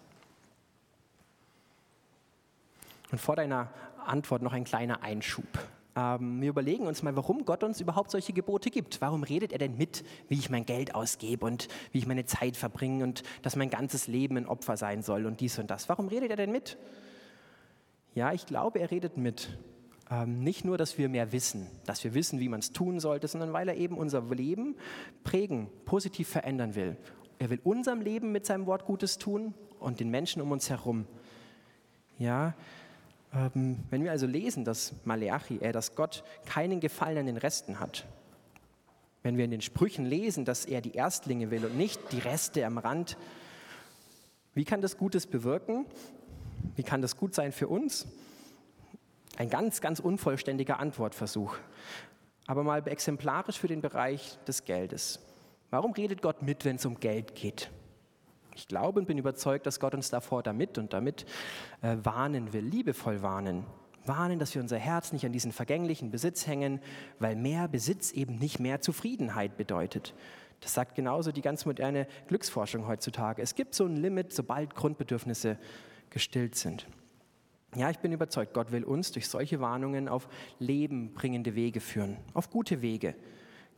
Und 3.11 3.19
vor 3.19 3.35
deiner 3.35 3.69
Antwort 4.07 4.43
noch 4.43 4.53
ein 4.53 4.63
kleiner 4.63 5.03
Einschub. 5.03 5.49
Ähm, 5.97 6.41
wir 6.41 6.51
überlegen 6.51 6.87
uns 6.87 7.03
mal, 7.03 7.17
warum 7.17 7.45
Gott 7.45 7.65
uns 7.65 7.81
überhaupt 7.81 8.11
solche 8.11 8.33
Gebote 8.33 8.71
gibt. 8.71 9.01
Warum 9.01 9.23
redet 9.23 9.53
er 9.53 9.59
denn 9.59 9.77
mit, 9.77 10.05
wie 10.29 10.39
ich 10.39 10.51
mein 10.51 10.67
Geld 10.67 10.95
ausgebe 10.95 11.45
und 11.47 11.69
wie 11.93 11.99
ich 11.99 12.07
meine 12.07 12.25
Zeit 12.25 12.57
verbringe 12.57 13.05
und 13.05 13.23
dass 13.43 13.57
mein 13.57 13.71
ganzes 13.71 14.07
Leben 14.07 14.37
ein 14.37 14.47
Opfer 14.47 14.77
sein 14.77 15.03
soll 15.03 15.27
und 15.27 15.41
dies 15.41 15.59
und 15.59 15.71
das? 15.71 15.89
Warum 15.89 16.09
redet 16.09 16.31
er 16.31 16.37
denn 16.37 16.53
mit? 16.53 16.79
Ja, 18.15 18.33
ich 18.33 18.47
glaube, 18.47 18.81
er 18.81 18.91
redet 18.91 19.17
mit. 19.17 19.59
Ähm, 20.11 20.43
nicht 20.43 20.65
nur, 20.65 20.77
dass 20.77 20.99
wir 20.99 21.09
mehr 21.09 21.33
wissen, 21.33 21.69
dass 21.87 22.03
wir 22.03 22.15
wissen, 22.15 22.41
wie 22.41 22.49
man 22.49 22.61
es 22.61 22.73
tun 22.73 22.99
sollte, 22.99 23.29
sondern 23.29 23.53
weil 23.53 23.69
er 23.69 23.77
eben 23.77 23.97
unser 23.97 24.23
Leben 24.23 24.77
prägen, 25.23 25.69
positiv 25.85 26.29
verändern 26.29 26.75
will. 26.75 26.97
Er 27.39 27.51
will 27.51 27.61
unserem 27.63 28.01
Leben 28.01 28.33
mit 28.33 28.45
seinem 28.45 28.67
Wort 28.67 28.85
Gutes 28.85 29.19
tun 29.19 29.55
und 29.79 30.01
den 30.01 30.11
Menschen 30.11 30.43
um 30.43 30.51
uns 30.51 30.69
herum. 30.69 31.07
Ja, 32.19 32.55
wenn 33.33 34.03
wir 34.03 34.11
also 34.11 34.27
lesen, 34.27 34.65
dass 34.65 34.93
Malachi, 35.05 35.59
äh, 35.59 35.73
dass 35.73 35.95
Gott 35.95 36.25
keinen 36.47 36.81
Gefallen 36.81 37.19
an 37.19 37.27
den 37.27 37.37
Resten 37.37 37.79
hat, 37.79 38.07
Wenn 39.23 39.37
wir 39.37 39.45
in 39.45 39.51
den 39.51 39.61
Sprüchen 39.61 40.07
lesen, 40.07 40.45
dass 40.47 40.65
er 40.65 40.81
die 40.81 40.95
Erstlinge 40.95 41.51
will 41.51 41.67
und 41.67 41.77
nicht 41.77 42.01
die 42.11 42.21
Reste 42.21 42.65
am 42.65 42.79
Rand, 42.79 43.19
wie 44.55 44.65
kann 44.65 44.81
das 44.81 44.97
Gutes 44.97 45.27
bewirken? 45.27 45.85
Wie 46.75 46.83
kann 46.83 47.03
das 47.03 47.17
gut 47.17 47.35
sein 47.35 47.53
für 47.53 47.69
uns? 47.69 48.07
Ein 49.37 49.51
ganz, 49.51 49.81
ganz 49.81 50.01
unvollständiger 50.01 50.81
Antwortversuch. 50.81 51.57
Aber 52.47 52.65
mal 52.65 52.87
exemplarisch 52.89 53.59
für 53.59 53.69
den 53.69 53.81
Bereich 53.81 54.39
des 54.47 54.65
Geldes. 54.65 55.21
Warum 55.71 55.93
redet 55.93 56.21
Gott 56.21 56.43
mit, 56.43 56.65
wenn 56.65 56.77
es 56.77 56.87
um 56.87 56.99
Geld 56.99 57.35
geht? 57.35 57.71
Ich 58.61 58.69
glaube 58.69 59.01
und 59.01 59.07
bin 59.07 59.17
überzeugt, 59.17 59.65
dass 59.65 59.81
Gott 59.81 59.95
uns 59.95 60.11
davor 60.11 60.43
damit 60.43 60.77
und 60.77 60.93
damit 60.93 61.25
äh, 61.81 61.97
warnen 62.03 62.53
will, 62.53 62.63
liebevoll 62.63 63.23
warnen. 63.23 63.65
Warnen, 64.05 64.39
dass 64.39 64.55
wir 64.55 64.61
unser 64.61 64.77
Herz 64.77 65.15
nicht 65.15 65.25
an 65.25 65.33
diesen 65.33 65.51
vergänglichen 65.51 66.11
Besitz 66.11 66.47
hängen, 66.47 66.79
weil 67.19 67.37
mehr 67.37 67.69
Besitz 67.69 68.13
eben 68.13 68.37
nicht 68.37 68.61
mehr 68.61 68.83
Zufriedenheit 68.83 69.57
bedeutet. 69.57 70.15
Das 70.61 70.75
sagt 70.75 70.95
genauso 70.95 71.33
die 71.33 71.41
ganz 71.41 71.65
moderne 71.65 72.07
Glücksforschung 72.29 72.87
heutzutage. 72.87 73.41
Es 73.41 73.55
gibt 73.55 73.75
so 73.75 73.87
ein 73.87 73.97
Limit, 73.97 74.35
sobald 74.35 74.75
Grundbedürfnisse 74.75 75.57
gestillt 76.11 76.55
sind. 76.55 76.87
Ja, 77.75 77.89
ich 77.89 78.01
bin 78.01 78.13
überzeugt, 78.13 78.53
Gott 78.53 78.73
will 78.73 78.85
uns 78.85 79.11
durch 79.11 79.27
solche 79.27 79.61
Warnungen 79.61 80.07
auf 80.07 80.29
lebenbringende 80.59 81.55
Wege 81.55 81.81
führen, 81.81 82.19
auf 82.35 82.51
gute 82.51 82.83
Wege. 82.83 83.15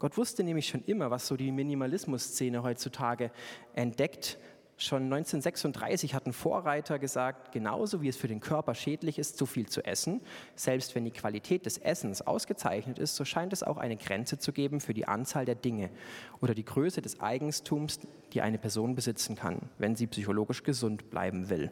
Gott 0.00 0.16
wusste 0.16 0.42
nämlich 0.42 0.66
schon 0.66 0.82
immer, 0.86 1.12
was 1.12 1.28
so 1.28 1.36
die 1.36 1.52
Minimalismus-Szene 1.52 2.64
heutzutage 2.64 3.30
entdeckt 3.74 4.36
Schon 4.82 5.04
1936 5.04 6.12
hatten 6.12 6.32
Vorreiter 6.32 6.98
gesagt, 6.98 7.52
genauso 7.52 8.02
wie 8.02 8.08
es 8.08 8.16
für 8.16 8.26
den 8.26 8.40
Körper 8.40 8.74
schädlich 8.74 9.16
ist, 9.16 9.38
zu 9.38 9.46
viel 9.46 9.68
zu 9.68 9.84
essen, 9.84 10.20
selbst 10.56 10.96
wenn 10.96 11.04
die 11.04 11.12
Qualität 11.12 11.66
des 11.66 11.78
Essens 11.78 12.20
ausgezeichnet 12.20 12.98
ist, 12.98 13.14
so 13.14 13.24
scheint 13.24 13.52
es 13.52 13.62
auch 13.62 13.76
eine 13.76 13.96
Grenze 13.96 14.38
zu 14.38 14.52
geben 14.52 14.80
für 14.80 14.92
die 14.92 15.06
Anzahl 15.06 15.44
der 15.44 15.54
Dinge 15.54 15.90
oder 16.40 16.52
die 16.52 16.64
Größe 16.64 17.00
des 17.00 17.20
Eigentums, 17.20 18.00
die 18.32 18.42
eine 18.42 18.58
Person 18.58 18.96
besitzen 18.96 19.36
kann, 19.36 19.60
wenn 19.78 19.94
sie 19.94 20.08
psychologisch 20.08 20.64
gesund 20.64 21.10
bleiben 21.10 21.48
will. 21.48 21.70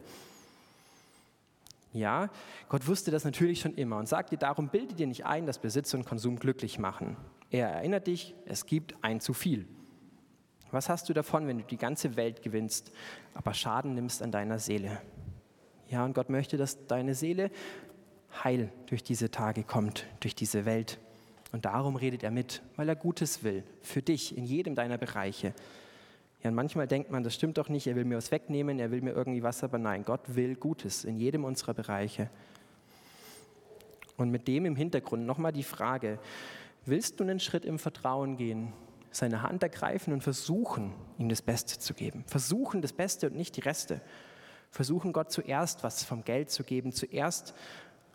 Ja, 1.93 2.31
Gott 2.69 2.87
wusste 2.87 3.11
das 3.11 3.25
natürlich 3.25 3.59
schon 3.59 3.75
immer 3.75 3.97
und 3.97 4.09
sagt 4.09 4.31
dir 4.31 4.39
darum, 4.39 4.69
bilde 4.69 4.95
dir 4.95 5.09
nicht 5.09 5.27
ein, 5.27 5.47
dass 5.47 5.59
Besitz 5.59 5.93
und 5.95 6.05
Konsum 6.05 6.39
glücklich 6.39 6.79
machen. 6.79 7.17
Er 7.51 7.71
erinnert 7.71 8.07
dich, 8.07 8.37
es 8.47 8.67
gibt 8.67 8.95
ein 9.03 9.19
zu 9.19 9.35
viel. 9.35 9.67
Was 10.73 10.89
hast 10.89 11.09
du 11.09 11.13
davon, 11.13 11.47
wenn 11.47 11.59
du 11.59 11.65
die 11.65 11.77
ganze 11.77 12.17
Welt 12.17 12.43
gewinnst, 12.43 12.93
aber 13.35 13.55
Schaden 13.55 13.95
nimmst 13.95 14.23
an 14.23 14.31
deiner 14.31 14.59
Seele? 14.59 15.01
Ja, 15.89 16.05
und 16.05 16.15
Gott 16.15 16.31
möchte, 16.31 16.57
dass 16.57 16.87
deine 16.87 17.15
Seele 17.15 17.51
heil 18.45 18.73
durch 18.87 19.03
diese 19.03 19.31
Tage 19.31 19.65
kommt, 19.65 20.07
durch 20.21 20.37
diese 20.37 20.65
Welt. 20.65 21.01
Und 21.53 21.65
darum 21.65 21.97
redet 21.97 22.23
er 22.23 22.31
mit, 22.31 22.63
weil 22.77 22.89
er 22.89 22.95
Gutes 22.95 23.43
will, 23.43 23.65
für 23.83 24.03
dich 24.03 24.37
in 24.37 24.45
jedem 24.45 24.77
deiner 24.77 24.99
Bereiche. 24.99 25.53
Ja, 26.43 26.51
und 26.51 26.55
manchmal 26.55 26.87
denkt 26.87 27.11
man, 27.11 27.25
das 27.25 27.35
stimmt 27.35 27.59
doch 27.59 27.69
nicht, 27.69 27.89
er 27.89 27.97
will 27.97 28.05
mir 28.05 28.17
was 28.17 28.31
wegnehmen, 28.31 28.79
er 28.79 28.93
will 28.93 29.03
mir 29.03 29.13
irgendwie 29.13 29.43
was, 29.43 29.65
aber 29.65 29.79
nein, 29.79 30.05
Gott 30.05 30.37
will 30.37 30.55
Gutes 30.55 31.05
in 31.05 31.17
jedem 31.17 31.45
unserer 31.45 31.75
Bereiche. 31.75 32.31
Und 34.17 34.31
mit 34.31 34.47
dem 34.47 34.65
im 34.67 34.77
Hintergrund 34.77 35.27
nochmal 35.27 35.53
die 35.53 35.65
Frage, 35.65 36.21
willst 36.87 37.19
du 37.19 37.25
einen 37.25 37.41
Schritt 37.41 37.65
im 37.65 37.81
Vertrauen 37.81 38.37
gehen 38.37 38.73
seine 39.11 39.43
Hand 39.43 39.63
ergreifen 39.63 40.13
und 40.13 40.23
versuchen, 40.23 40.95
ihm 41.19 41.29
das 41.29 41.43
Beste 41.43 41.79
zu 41.79 41.95
geben. 41.95 42.25
Versuchen 42.27 42.83
das 42.83 42.93
Beste 42.93 43.29
und 43.29 43.37
nicht 43.37 43.57
die 43.57 43.61
Reste. 43.61 44.01
Versuchen 44.71 45.13
Gott 45.13 45.33
zuerst 45.33 45.83
was 45.83 46.05
vom 46.05 46.25
Geld 46.25 46.51
zu 46.51 46.63
geben, 46.63 46.93
zuerst 46.93 47.55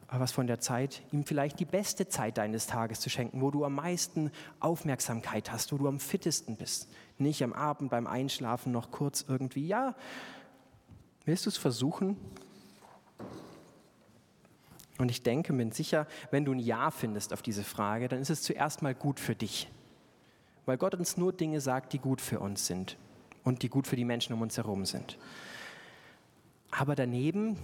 was 0.08 0.32
von 0.32 0.48
der 0.48 0.60
Zeit, 0.60 1.02
ihm 1.12 1.26
vielleicht 1.26 1.60
die 1.60 1.66
beste 1.66 2.08
Zeit 2.08 2.38
deines 2.38 2.68
Tages 2.68 3.00
zu 3.00 3.10
schenken, 3.10 3.42
wo 3.42 3.52
du 3.52 3.66
am 3.66 3.76
meisten 3.76 4.32
Aufmerksamkeit 4.60 5.52
hast, 5.52 5.74
wo 5.74 5.78
du 5.78 5.88
am 5.88 6.00
fittesten 6.00 6.58
bist. 6.58 6.90
Nicht 7.18 7.44
am 7.44 7.54
Abend 7.54 7.90
beim 7.90 8.08
Einschlafen 8.08 8.72
noch 8.72 8.92
kurz 8.92 9.26
irgendwie, 9.28 9.68
ja, 9.68 9.96
willst 11.26 11.46
du 11.46 11.50
es 11.50 11.58
versuchen? 11.58 12.18
Und 14.98 15.10
ich 15.10 15.24
denke, 15.24 15.52
bin 15.54 15.72
sicher, 15.72 16.08
wenn 16.32 16.46
du 16.46 16.54
ein 16.54 16.60
Ja 16.60 16.92
findest 16.92 17.34
auf 17.34 17.42
diese 17.42 17.64
Frage, 17.64 18.08
dann 18.08 18.22
ist 18.22 18.30
es 18.30 18.44
zuerst 18.44 18.82
mal 18.82 18.96
gut 18.96 19.20
für 19.20 19.36
dich 19.36 19.70
weil 20.66 20.78
Gott 20.78 20.96
uns 20.96 21.18
nur 21.18 21.34
Dinge 21.34 21.62
sagt, 21.62 21.94
die 21.94 22.00
gut 22.00 22.22
für 22.22 22.40
uns 22.40 22.66
sind 22.68 22.98
und 23.44 23.62
die 23.62 23.70
gut 23.70 23.88
für 23.88 23.96
die 23.96 24.06
Menschen 24.06 24.34
um 24.34 24.42
uns 24.42 24.58
herum 24.58 24.86
sind. 24.86 25.18
Aber 26.72 26.96
daneben 26.96 27.58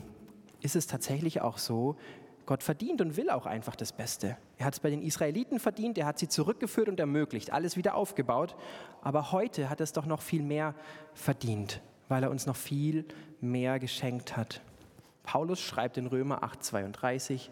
ist 0.62 0.76
es 0.76 0.88
tatsächlich 0.88 1.42
auch 1.42 1.58
so, 1.58 1.98
Gott 2.46 2.64
verdient 2.64 3.02
und 3.02 3.18
will 3.18 3.30
auch 3.30 3.46
einfach 3.46 3.76
das 3.76 3.92
Beste. 3.92 4.38
Er 4.58 4.66
hat 4.66 4.74
es 4.74 4.80
bei 4.80 4.90
den 4.90 5.02
Israeliten 5.02 5.60
verdient, 5.60 5.98
er 5.98 6.06
hat 6.06 6.20
sie 6.20 6.28
zurückgeführt 6.28 6.90
und 6.90 7.00
ermöglicht, 7.00 7.54
alles 7.54 7.78
wieder 7.78 7.96
aufgebaut. 7.96 8.56
Aber 9.02 9.32
heute 9.32 9.70
hat 9.70 9.82
es 9.82 9.94
doch 9.94 10.06
noch 10.06 10.22
viel 10.22 10.44
mehr 10.44 10.76
verdient, 11.14 11.82
weil 12.10 12.24
er 12.24 12.32
uns 12.32 12.46
noch 12.46 12.56
viel 12.56 13.06
mehr 13.40 13.80
geschenkt 13.80 14.38
hat. 14.38 14.62
Paulus 15.24 15.62
schreibt 15.62 15.98
in 15.98 16.08
Römer 16.08 16.44
8:32, 16.44 17.50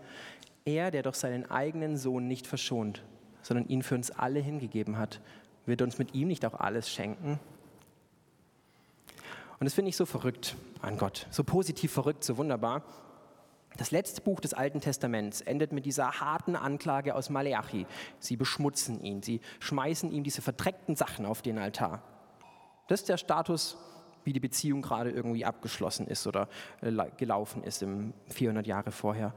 er, 0.66 0.92
der 0.92 1.04
doch 1.04 1.14
seinen 1.14 1.50
eigenen 1.50 1.98
Sohn 1.98 2.28
nicht 2.28 2.48
verschont, 2.48 3.04
sondern 3.42 3.68
ihn 3.68 3.84
für 3.84 3.96
uns 3.96 4.12
alle 4.12 4.40
hingegeben 4.40 4.98
hat, 4.98 5.22
wird 5.66 5.82
uns 5.82 5.98
mit 5.98 6.14
ihm 6.14 6.28
nicht 6.28 6.46
auch 6.46 6.56
alles 6.56 6.90
schenken? 6.90 7.40
Und 9.60 9.66
das 9.66 9.74
finde 9.74 9.90
ich 9.90 9.98
so 9.98 10.06
verrückt 10.06 10.56
an 10.82 10.98
Gott, 10.98 11.28
so 11.32 11.44
positiv 11.44 11.92
verrückt, 11.92 12.24
so 12.24 12.38
wunderbar. 12.38 12.84
Das 13.78 13.92
letzte 13.92 14.22
Buch 14.22 14.40
des 14.40 14.54
Alten 14.54 14.82
Testaments 14.82 15.42
endet 15.42 15.74
mit 15.74 15.86
dieser 15.86 16.20
harten 16.20 16.56
Anklage 16.56 17.14
aus 17.14 17.30
Maleachi. 17.30 17.86
Sie 18.20 18.36
beschmutzen 18.36 19.02
ihn, 19.04 19.22
sie 19.22 19.42
schmeißen 19.60 20.12
ihm 20.12 20.24
diese 20.24 20.42
verdreckten 20.42 20.96
Sachen 20.96 21.26
auf 21.26 21.42
den 21.42 21.58
Altar. 21.58 22.02
Das 22.88 23.02
ist 23.02 23.10
der 23.10 23.18
Status, 23.18 23.78
wie 24.24 24.34
die 24.34 24.40
Beziehung 24.40 24.82
gerade 24.82 25.12
irgendwie 25.12 25.46
abgeschlossen 25.46 26.08
ist 26.08 26.26
oder 26.26 26.50
äh, 26.82 26.92
gelaufen 27.18 27.64
ist 27.64 27.84
im 27.84 28.14
400 28.28 28.66
Jahre 28.66 28.92
vorher. 28.92 29.34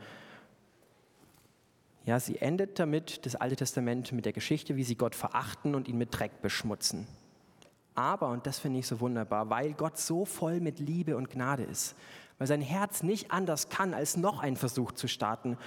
Ja, 2.04 2.18
sie 2.18 2.38
endet 2.38 2.78
damit, 2.78 3.24
das 3.26 3.36
Alte 3.36 3.56
Testament, 3.56 4.10
mit 4.12 4.24
der 4.24 4.32
Geschichte, 4.32 4.76
wie 4.76 4.82
sie 4.82 4.96
Gott 4.96 5.14
verachten 5.14 5.74
und 5.74 5.86
ihn 5.86 5.98
mit 5.98 6.18
Dreck 6.18 6.42
beschmutzen. 6.42 7.06
Aber, 7.94 8.28
und 8.28 8.46
das 8.46 8.58
finde 8.58 8.80
ich 8.80 8.86
so 8.86 9.00
wunderbar, 9.00 9.50
weil 9.50 9.72
Gott 9.74 9.98
so 9.98 10.24
voll 10.24 10.60
mit 10.60 10.80
Liebe 10.80 11.16
und 11.16 11.30
Gnade 11.30 11.62
ist, 11.62 11.94
weil 12.38 12.48
sein 12.48 12.62
Herz 12.62 13.02
nicht 13.02 13.30
anders 13.30 13.68
kann, 13.68 13.94
als 13.94 14.16
noch 14.16 14.40
einen 14.40 14.56
Versuch 14.56 14.92
zu 14.92 15.06
starten, 15.06 15.58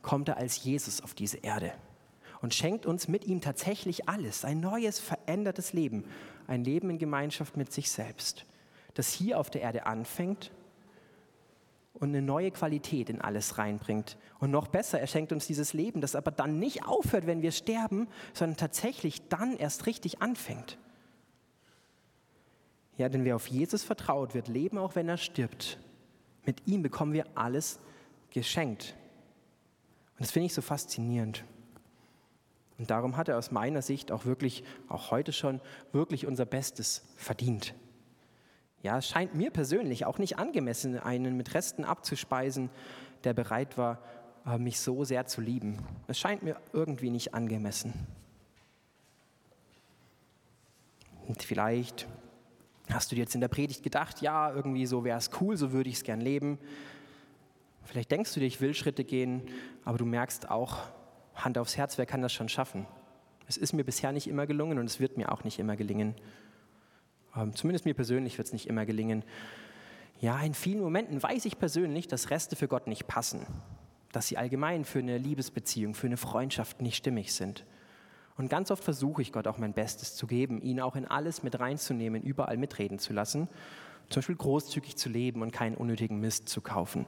kommt 0.00 0.28
er 0.28 0.38
als 0.38 0.64
Jesus 0.64 1.02
auf 1.02 1.12
diese 1.12 1.38
Erde 1.38 1.72
und 2.40 2.54
schenkt 2.54 2.86
uns 2.86 3.08
mit 3.08 3.26
ihm 3.26 3.40
tatsächlich 3.40 4.08
alles, 4.08 4.44
ein 4.44 4.60
neues, 4.60 4.98
verändertes 4.98 5.72
Leben, 5.72 6.04
ein 6.46 6.64
Leben 6.64 6.88
in 6.90 6.98
Gemeinschaft 6.98 7.56
mit 7.56 7.72
sich 7.72 7.90
selbst, 7.90 8.46
das 8.94 9.12
hier 9.12 9.38
auf 9.38 9.50
der 9.50 9.62
Erde 9.62 9.86
anfängt 9.86 10.50
und 11.94 12.08
eine 12.08 12.22
neue 12.22 12.50
Qualität 12.50 13.10
in 13.10 13.20
alles 13.20 13.58
reinbringt. 13.58 14.16
Und 14.38 14.50
noch 14.50 14.68
besser, 14.68 14.98
er 15.00 15.06
schenkt 15.06 15.32
uns 15.32 15.46
dieses 15.46 15.72
Leben, 15.72 16.00
das 16.00 16.16
aber 16.16 16.30
dann 16.30 16.58
nicht 16.58 16.84
aufhört, 16.86 17.26
wenn 17.26 17.42
wir 17.42 17.52
sterben, 17.52 18.08
sondern 18.32 18.56
tatsächlich 18.56 19.28
dann 19.28 19.56
erst 19.56 19.86
richtig 19.86 20.22
anfängt. 20.22 20.78
Ja, 22.96 23.08
denn 23.08 23.24
wer 23.24 23.36
auf 23.36 23.46
Jesus 23.46 23.84
vertraut, 23.84 24.34
wird 24.34 24.48
leben, 24.48 24.78
auch 24.78 24.94
wenn 24.94 25.08
er 25.08 25.16
stirbt. 25.16 25.78
Mit 26.44 26.66
ihm 26.66 26.82
bekommen 26.82 27.12
wir 27.12 27.26
alles 27.34 27.80
geschenkt. 28.30 28.94
Und 30.16 30.20
das 30.20 30.30
finde 30.30 30.46
ich 30.46 30.54
so 30.54 30.62
faszinierend. 30.62 31.44
Und 32.78 32.90
darum 32.90 33.16
hat 33.16 33.28
er 33.28 33.38
aus 33.38 33.50
meiner 33.50 33.82
Sicht 33.82 34.10
auch 34.10 34.24
wirklich, 34.24 34.64
auch 34.88 35.10
heute 35.10 35.32
schon, 35.32 35.60
wirklich 35.92 36.26
unser 36.26 36.46
Bestes 36.46 37.06
verdient. 37.16 37.74
Ja, 38.82 38.98
es 38.98 39.08
scheint 39.08 39.34
mir 39.34 39.50
persönlich 39.50 40.04
auch 40.06 40.18
nicht 40.18 40.38
angemessen, 40.38 40.98
einen 40.98 41.36
mit 41.36 41.54
Resten 41.54 41.84
abzuspeisen, 41.84 42.68
der 43.22 43.32
bereit 43.32 43.78
war, 43.78 44.00
äh, 44.44 44.58
mich 44.58 44.80
so 44.80 45.04
sehr 45.04 45.26
zu 45.26 45.40
lieben. 45.40 45.78
Es 46.08 46.18
scheint 46.18 46.42
mir 46.42 46.56
irgendwie 46.72 47.10
nicht 47.10 47.32
angemessen. 47.32 47.94
Und 51.28 51.42
vielleicht 51.42 52.08
hast 52.90 53.12
du 53.12 53.14
dir 53.14 53.22
jetzt 53.22 53.36
in 53.36 53.40
der 53.40 53.48
Predigt 53.48 53.84
gedacht, 53.84 54.20
ja, 54.20 54.52
irgendwie 54.52 54.86
so 54.86 55.04
wäre 55.04 55.18
es 55.18 55.30
cool, 55.40 55.56
so 55.56 55.72
würde 55.72 55.88
ich 55.88 55.96
es 55.96 56.02
gern 56.02 56.20
leben. 56.20 56.58
Vielleicht 57.84 58.10
denkst 58.10 58.34
du 58.34 58.40
dir, 58.40 58.46
ich 58.46 58.60
will 58.60 58.74
Schritte 58.74 59.04
gehen, 59.04 59.42
aber 59.84 59.98
du 59.98 60.04
merkst 60.04 60.50
auch, 60.50 60.78
Hand 61.34 61.56
aufs 61.56 61.76
Herz, 61.76 61.96
wer 61.98 62.06
kann 62.06 62.20
das 62.20 62.32
schon 62.32 62.48
schaffen? 62.48 62.86
Es 63.46 63.56
ist 63.56 63.72
mir 63.72 63.84
bisher 63.84 64.12
nicht 64.12 64.26
immer 64.26 64.46
gelungen 64.46 64.78
und 64.78 64.86
es 64.86 65.00
wird 65.00 65.16
mir 65.16 65.32
auch 65.32 65.44
nicht 65.44 65.58
immer 65.58 65.76
gelingen. 65.76 66.14
Ähm, 67.36 67.54
zumindest 67.54 67.84
mir 67.84 67.94
persönlich 67.94 68.38
wird 68.38 68.46
es 68.46 68.52
nicht 68.52 68.66
immer 68.66 68.86
gelingen. 68.86 69.24
Ja, 70.20 70.40
in 70.40 70.54
vielen 70.54 70.80
Momenten 70.80 71.22
weiß 71.22 71.44
ich 71.46 71.58
persönlich, 71.58 72.06
dass 72.06 72.30
Reste 72.30 72.56
für 72.56 72.68
Gott 72.68 72.86
nicht 72.86 73.06
passen, 73.06 73.46
dass 74.12 74.28
sie 74.28 74.38
allgemein 74.38 74.84
für 74.84 75.00
eine 75.00 75.18
Liebesbeziehung, 75.18 75.94
für 75.94 76.06
eine 76.06 76.16
Freundschaft 76.16 76.80
nicht 76.80 76.96
stimmig 76.96 77.32
sind. 77.32 77.64
Und 78.36 78.48
ganz 78.48 78.70
oft 78.70 78.82
versuche 78.82 79.22
ich 79.22 79.32
Gott 79.32 79.46
auch 79.46 79.58
mein 79.58 79.72
Bestes 79.72 80.14
zu 80.14 80.26
geben, 80.26 80.60
ihn 80.62 80.80
auch 80.80 80.96
in 80.96 81.06
alles 81.06 81.42
mit 81.42 81.58
reinzunehmen, 81.58 82.22
überall 82.22 82.56
mitreden 82.56 82.98
zu 82.98 83.12
lassen, 83.12 83.48
zum 84.08 84.20
Beispiel 84.20 84.36
großzügig 84.36 84.96
zu 84.96 85.08
leben 85.08 85.42
und 85.42 85.50
keinen 85.50 85.76
unnötigen 85.76 86.20
Mist 86.20 86.48
zu 86.48 86.60
kaufen 86.60 87.06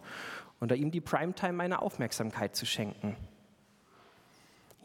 und 0.61 0.73
ihm 0.73 0.91
die 0.91 1.01
Primetime 1.01 1.53
meiner 1.53 1.83
Aufmerksamkeit 1.83 2.57
zu 2.57 2.67
schenken. 2.67 3.17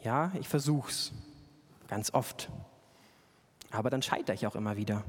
Ja, 0.02 0.32
ich 0.38 0.48
versuche 0.48 0.90
es, 0.90 1.12
ganz 1.88 2.14
oft. 2.14 2.50
Aber 3.70 3.90
dann 3.90 4.02
scheitere 4.02 4.34
ich 4.34 4.46
auch 4.46 4.56
immer 4.56 4.76
wieder. 4.76 5.04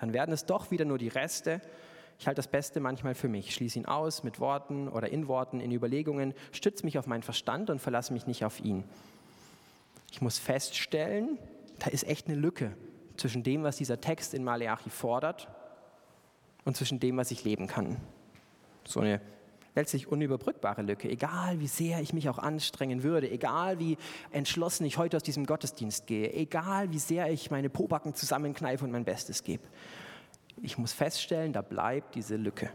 Dann 0.00 0.12
werden 0.12 0.32
es 0.32 0.46
doch 0.46 0.70
wieder 0.70 0.84
nur 0.84 0.98
die 0.98 1.08
Reste. 1.08 1.60
Ich 2.18 2.26
halte 2.26 2.38
das 2.38 2.48
Beste 2.48 2.80
manchmal 2.80 3.14
für 3.14 3.28
mich, 3.28 3.54
schließe 3.54 3.78
ihn 3.78 3.86
aus 3.86 4.22
mit 4.22 4.40
Worten 4.40 4.88
oder 4.88 5.10
in 5.10 5.28
Worten, 5.28 5.60
in 5.60 5.70
Überlegungen, 5.72 6.34
stütze 6.52 6.84
mich 6.84 6.98
auf 6.98 7.06
meinen 7.06 7.22
Verstand 7.22 7.68
und 7.68 7.78
verlasse 7.78 8.12
mich 8.12 8.26
nicht 8.26 8.44
auf 8.44 8.60
ihn. 8.60 8.84
Ich 10.10 10.22
muss 10.22 10.38
feststellen, 10.38 11.38
da 11.78 11.90
ist 11.90 12.04
echt 12.04 12.28
eine 12.28 12.36
Lücke 12.36 12.72
zwischen 13.16 13.42
dem, 13.42 13.62
was 13.62 13.76
dieser 13.76 14.00
Text 14.00 14.34
in 14.34 14.44
Maleachi 14.44 14.90
fordert 14.90 15.48
und 16.64 16.76
zwischen 16.76 17.00
dem, 17.00 17.16
was 17.16 17.30
ich 17.30 17.44
leben 17.44 17.66
kann. 17.66 17.96
So 18.86 19.00
eine 19.00 19.20
letztlich 19.76 20.08
unüberbrückbare 20.08 20.82
Lücke, 20.82 21.08
egal 21.08 21.60
wie 21.60 21.68
sehr 21.68 22.00
ich 22.00 22.12
mich 22.12 22.28
auch 22.28 22.38
anstrengen 22.38 23.02
würde, 23.02 23.30
egal 23.30 23.78
wie 23.78 23.98
entschlossen 24.32 24.84
ich 24.86 24.98
heute 24.98 25.16
aus 25.16 25.22
diesem 25.22 25.46
Gottesdienst 25.46 26.06
gehe, 26.06 26.32
egal 26.32 26.90
wie 26.90 26.98
sehr 26.98 27.30
ich 27.30 27.50
meine 27.50 27.68
Pobacken 27.68 28.14
zusammenkneife 28.14 28.84
und 28.84 28.90
mein 28.90 29.04
Bestes 29.04 29.44
gebe. 29.44 29.62
Ich 30.62 30.78
muss 30.78 30.92
feststellen, 30.92 31.52
da 31.52 31.60
bleibt 31.62 32.14
diese 32.14 32.36
Lücke. 32.36 32.70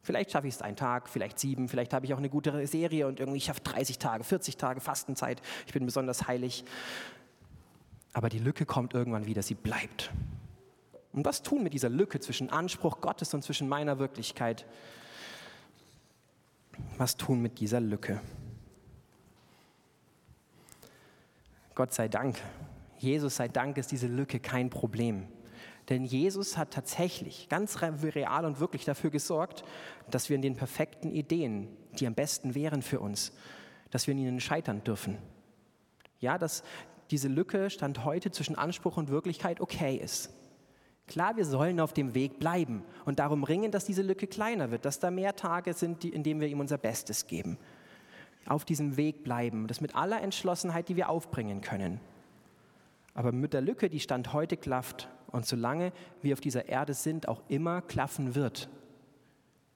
Vielleicht 0.00 0.30
schaffe 0.30 0.48
ich 0.48 0.54
es 0.54 0.62
einen 0.62 0.76
Tag, 0.76 1.10
vielleicht 1.10 1.38
sieben, 1.38 1.68
vielleicht 1.68 1.92
habe 1.92 2.06
ich 2.06 2.14
auch 2.14 2.18
eine 2.18 2.30
gute 2.30 2.66
Serie 2.66 3.06
und 3.06 3.20
irgendwie 3.20 3.40
schaffe 3.40 3.60
30 3.60 3.98
Tage, 3.98 4.24
40 4.24 4.56
Tage 4.56 4.80
Fastenzeit. 4.80 5.42
Ich 5.66 5.74
bin 5.74 5.84
besonders 5.84 6.26
heilig. 6.26 6.64
Aber 8.14 8.30
die 8.30 8.38
Lücke 8.38 8.64
kommt 8.64 8.94
irgendwann 8.94 9.26
wieder, 9.26 9.42
sie 9.42 9.54
bleibt. 9.54 10.10
Und 11.12 11.26
was 11.26 11.42
tun 11.42 11.62
mit 11.62 11.74
dieser 11.74 11.90
Lücke 11.90 12.20
zwischen 12.20 12.48
Anspruch 12.48 13.02
Gottes 13.02 13.34
und 13.34 13.42
zwischen 13.42 13.68
meiner 13.68 13.98
Wirklichkeit? 13.98 14.64
Was 16.96 17.16
tun 17.16 17.40
mit 17.40 17.60
dieser 17.60 17.80
Lücke? 17.80 18.20
Gott 21.74 21.94
sei 21.94 22.08
Dank, 22.08 22.36
Jesus 22.98 23.36
sei 23.36 23.48
Dank 23.48 23.78
ist 23.78 23.92
diese 23.92 24.08
Lücke 24.08 24.40
kein 24.40 24.68
Problem. 24.68 25.28
Denn 25.88 26.04
Jesus 26.04 26.58
hat 26.58 26.72
tatsächlich 26.72 27.48
ganz 27.48 27.80
real 27.80 28.44
und 28.44 28.60
wirklich 28.60 28.84
dafür 28.84 29.10
gesorgt, 29.10 29.64
dass 30.10 30.28
wir 30.28 30.36
in 30.36 30.42
den 30.42 30.56
perfekten 30.56 31.10
Ideen, 31.10 31.68
die 31.98 32.06
am 32.06 32.14
besten 32.14 32.54
wären 32.54 32.82
für 32.82 33.00
uns, 33.00 33.32
dass 33.90 34.06
wir 34.06 34.12
in 34.12 34.18
ihnen 34.18 34.40
scheitern 34.40 34.84
dürfen. 34.84 35.16
Ja, 36.20 36.36
dass 36.36 36.62
diese 37.10 37.28
Lücke 37.28 37.70
Stand 37.70 38.04
heute 38.04 38.30
zwischen 38.30 38.56
Anspruch 38.56 38.96
und 38.96 39.08
Wirklichkeit 39.08 39.60
okay 39.60 39.96
ist. 39.96 40.30
Klar, 41.18 41.36
wir 41.36 41.44
sollen 41.44 41.80
auf 41.80 41.92
dem 41.92 42.14
Weg 42.14 42.38
bleiben 42.38 42.84
und 43.04 43.18
darum 43.18 43.42
ringen, 43.42 43.72
dass 43.72 43.84
diese 43.84 44.02
Lücke 44.02 44.28
kleiner 44.28 44.70
wird, 44.70 44.84
dass 44.84 45.00
da 45.00 45.10
mehr 45.10 45.34
Tage 45.34 45.72
sind, 45.74 46.04
in 46.04 46.22
denen 46.22 46.40
wir 46.40 46.46
ihm 46.46 46.60
unser 46.60 46.78
Bestes 46.78 47.26
geben. 47.26 47.58
Auf 48.46 48.64
diesem 48.64 48.96
Weg 48.96 49.24
bleiben, 49.24 49.66
das 49.66 49.80
mit 49.80 49.96
aller 49.96 50.22
Entschlossenheit, 50.22 50.88
die 50.88 50.94
wir 50.94 51.08
aufbringen 51.08 51.60
können. 51.60 51.98
Aber 53.14 53.32
mit 53.32 53.52
der 53.52 53.62
Lücke, 53.62 53.90
die 53.90 53.98
Stand 53.98 54.32
heute 54.32 54.56
klafft 54.56 55.08
und 55.32 55.44
solange 55.44 55.90
wir 56.22 56.34
auf 56.34 56.40
dieser 56.40 56.68
Erde 56.68 56.94
sind, 56.94 57.26
auch 57.26 57.42
immer 57.48 57.82
klaffen 57.82 58.36
wird. 58.36 58.68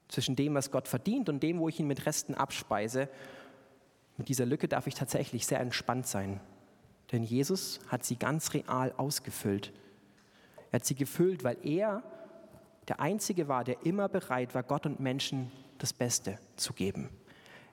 Zwischen 0.06 0.36
dem, 0.36 0.54
was 0.54 0.70
Gott 0.70 0.86
verdient 0.86 1.28
und 1.28 1.42
dem, 1.42 1.58
wo 1.58 1.68
ich 1.68 1.80
ihn 1.80 1.88
mit 1.88 2.06
Resten 2.06 2.36
abspeise, 2.36 3.08
mit 4.16 4.28
dieser 4.28 4.46
Lücke 4.46 4.68
darf 4.68 4.86
ich 4.86 4.94
tatsächlich 4.94 5.44
sehr 5.44 5.58
entspannt 5.58 6.06
sein. 6.06 6.38
Denn 7.10 7.24
Jesus 7.24 7.80
hat 7.88 8.04
sie 8.04 8.14
ganz 8.14 8.54
real 8.54 8.94
ausgefüllt. 8.96 9.72
Er 10.72 10.80
hat 10.80 10.86
sie 10.86 10.94
gefüllt, 10.94 11.44
weil 11.44 11.58
er 11.62 12.02
der 12.88 12.98
Einzige 12.98 13.46
war, 13.46 13.62
der 13.62 13.86
immer 13.86 14.08
bereit 14.08 14.54
war, 14.54 14.62
Gott 14.62 14.86
und 14.86 14.98
Menschen 14.98 15.52
das 15.78 15.92
Beste 15.92 16.38
zu 16.56 16.72
geben. 16.72 17.10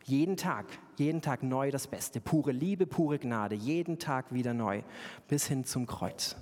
Jeden 0.04 0.38
Tag, 0.38 0.66
jeden 0.98 1.22
Tag 1.22 1.42
neu 1.42 1.72
das 1.72 1.88
Beste. 1.88 2.20
Pure 2.20 2.52
Liebe, 2.52 2.86
pure 2.86 3.18
Gnade, 3.20 3.56
jeden 3.56 4.00
Tag 4.00 4.34
wieder 4.34 4.54
neu, 4.54 4.82
bis 5.28 5.48
hin 5.48 5.64
zum 5.64 5.88
Kreuz. 5.88 6.36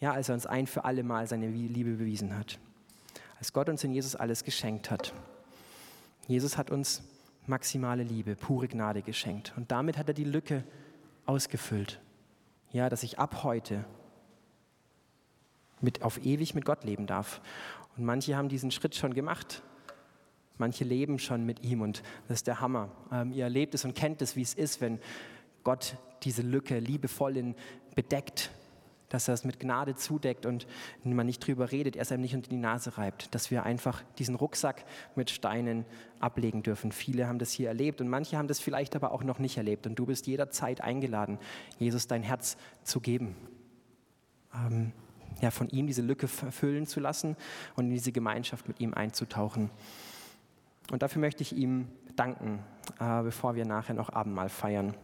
Ja, 0.00 0.12
als 0.12 0.28
er 0.28 0.34
uns 0.34 0.46
ein 0.46 0.66
für 0.66 0.84
alle 0.84 1.02
Mal 1.02 1.26
seine 1.26 1.48
Liebe 1.48 1.92
bewiesen 1.92 2.36
hat. 2.36 2.58
Als 3.38 3.52
Gott 3.52 3.68
uns 3.68 3.84
in 3.84 3.92
Jesus 3.92 4.16
alles 4.16 4.44
geschenkt 4.44 4.90
hat. 4.90 5.12
Jesus 6.28 6.56
hat 6.56 6.70
uns 6.70 7.02
maximale 7.46 8.02
Liebe, 8.02 8.36
pure 8.36 8.68
Gnade 8.68 9.02
geschenkt. 9.02 9.52
Und 9.56 9.70
damit 9.72 9.98
hat 9.98 10.08
er 10.08 10.14
die 10.14 10.24
Lücke 10.24 10.64
ausgefüllt. 11.26 12.00
Ja, 12.70 12.88
dass 12.88 13.02
ich 13.02 13.18
ab 13.18 13.42
heute 13.42 13.84
mit, 15.82 16.02
auf 16.02 16.24
ewig 16.24 16.54
mit 16.54 16.64
Gott 16.64 16.84
leben 16.84 17.06
darf. 17.06 17.40
Und 17.96 18.04
manche 18.04 18.36
haben 18.36 18.48
diesen 18.48 18.70
Schritt 18.70 18.94
schon 18.94 19.14
gemacht. 19.14 19.62
Manche 20.58 20.84
leben 20.84 21.18
schon 21.18 21.44
mit 21.44 21.62
ihm 21.62 21.80
und 21.80 22.02
das 22.28 22.38
ist 22.38 22.46
der 22.46 22.60
Hammer. 22.60 22.90
Ähm, 23.10 23.32
ihr 23.32 23.44
erlebt 23.44 23.74
es 23.74 23.84
und 23.84 23.94
kennt 23.94 24.22
es, 24.22 24.36
wie 24.36 24.42
es 24.42 24.54
ist, 24.54 24.80
wenn 24.80 25.00
Gott 25.64 25.96
diese 26.22 26.42
Lücke 26.42 26.78
liebevoll 26.78 27.36
in, 27.36 27.54
bedeckt, 27.94 28.50
dass 29.08 29.28
er 29.28 29.34
es 29.34 29.44
mit 29.44 29.60
Gnade 29.60 29.94
zudeckt 29.94 30.46
und 30.46 30.66
man 31.04 31.26
nicht 31.26 31.46
drüber 31.46 31.70
redet, 31.70 31.96
er 31.96 32.02
es 32.02 32.12
einem 32.12 32.22
nicht 32.22 32.34
unter 32.34 32.48
die 32.48 32.56
Nase 32.56 32.96
reibt, 32.96 33.34
dass 33.34 33.50
wir 33.50 33.64
einfach 33.64 34.02
diesen 34.18 34.34
Rucksack 34.34 34.84
mit 35.16 35.30
Steinen 35.30 35.84
ablegen 36.18 36.62
dürfen. 36.62 36.92
Viele 36.92 37.26
haben 37.28 37.38
das 37.38 37.52
hier 37.52 37.68
erlebt 37.68 38.00
und 38.00 38.08
manche 38.08 38.38
haben 38.38 38.48
das 38.48 38.60
vielleicht 38.60 38.96
aber 38.96 39.12
auch 39.12 39.22
noch 39.22 39.38
nicht 39.38 39.58
erlebt 39.58 39.86
und 39.86 39.96
du 39.96 40.06
bist 40.06 40.26
jederzeit 40.26 40.80
eingeladen, 40.80 41.38
Jesus 41.78 42.06
dein 42.06 42.22
Herz 42.22 42.56
zu 42.84 43.00
geben. 43.00 43.36
Ähm, 44.54 44.92
ja, 45.42 45.50
von 45.50 45.68
ihm 45.68 45.86
diese 45.86 46.02
Lücke 46.02 46.28
füllen 46.28 46.86
zu 46.86 47.00
lassen 47.00 47.36
und 47.74 47.86
in 47.86 47.90
diese 47.90 48.12
Gemeinschaft 48.12 48.68
mit 48.68 48.80
ihm 48.80 48.94
einzutauchen. 48.94 49.70
Und 50.90 51.02
dafür 51.02 51.20
möchte 51.20 51.42
ich 51.42 51.54
ihm 51.54 51.88
danken, 52.16 52.60
äh, 53.00 53.22
bevor 53.22 53.54
wir 53.54 53.66
nachher 53.66 53.94
noch 53.94 54.10
Abendmahl 54.10 54.48
feiern. 54.48 54.94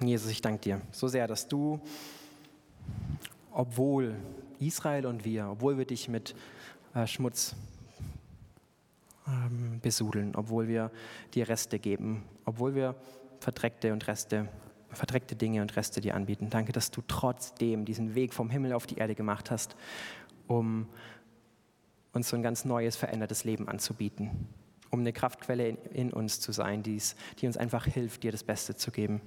Jesus, 0.00 0.30
ich 0.30 0.40
danke 0.40 0.60
dir 0.60 0.80
so 0.92 1.08
sehr, 1.08 1.26
dass 1.26 1.48
du, 1.48 1.80
obwohl 3.50 4.14
Israel 4.60 5.06
und 5.06 5.24
wir, 5.24 5.48
obwohl 5.50 5.76
wir 5.76 5.84
dich 5.84 6.08
mit 6.08 6.36
äh, 6.94 7.06
Schmutz 7.06 7.56
ähm, 9.26 9.80
besudeln, 9.82 10.36
obwohl 10.36 10.68
wir 10.68 10.92
dir 11.34 11.48
Reste 11.48 11.80
geben, 11.80 12.22
obwohl 12.44 12.76
wir 12.76 12.94
verdreckte 13.40 13.92
und 13.92 14.06
Reste 14.06 14.48
verdreckte 14.90 15.36
Dinge 15.36 15.62
und 15.62 15.76
Reste 15.76 16.00
dir 16.00 16.14
anbieten. 16.14 16.50
Danke, 16.50 16.72
dass 16.72 16.90
du 16.90 17.02
trotzdem 17.06 17.84
diesen 17.84 18.14
Weg 18.14 18.32
vom 18.32 18.50
Himmel 18.50 18.72
auf 18.72 18.86
die 18.86 18.96
Erde 18.96 19.14
gemacht 19.14 19.50
hast, 19.50 19.76
um 20.46 20.88
uns 22.12 22.28
so 22.28 22.36
ein 22.36 22.42
ganz 22.42 22.64
neues, 22.64 22.96
verändertes 22.96 23.44
Leben 23.44 23.68
anzubieten, 23.68 24.48
um 24.90 25.00
eine 25.00 25.12
Kraftquelle 25.12 25.68
in, 25.68 25.76
in 25.92 26.12
uns 26.12 26.40
zu 26.40 26.52
sein, 26.52 26.82
die's, 26.82 27.16
die 27.38 27.46
uns 27.46 27.56
einfach 27.56 27.84
hilft, 27.86 28.22
dir 28.22 28.32
das 28.32 28.44
Beste 28.44 28.76
zu 28.76 28.90
geben. 28.90 29.20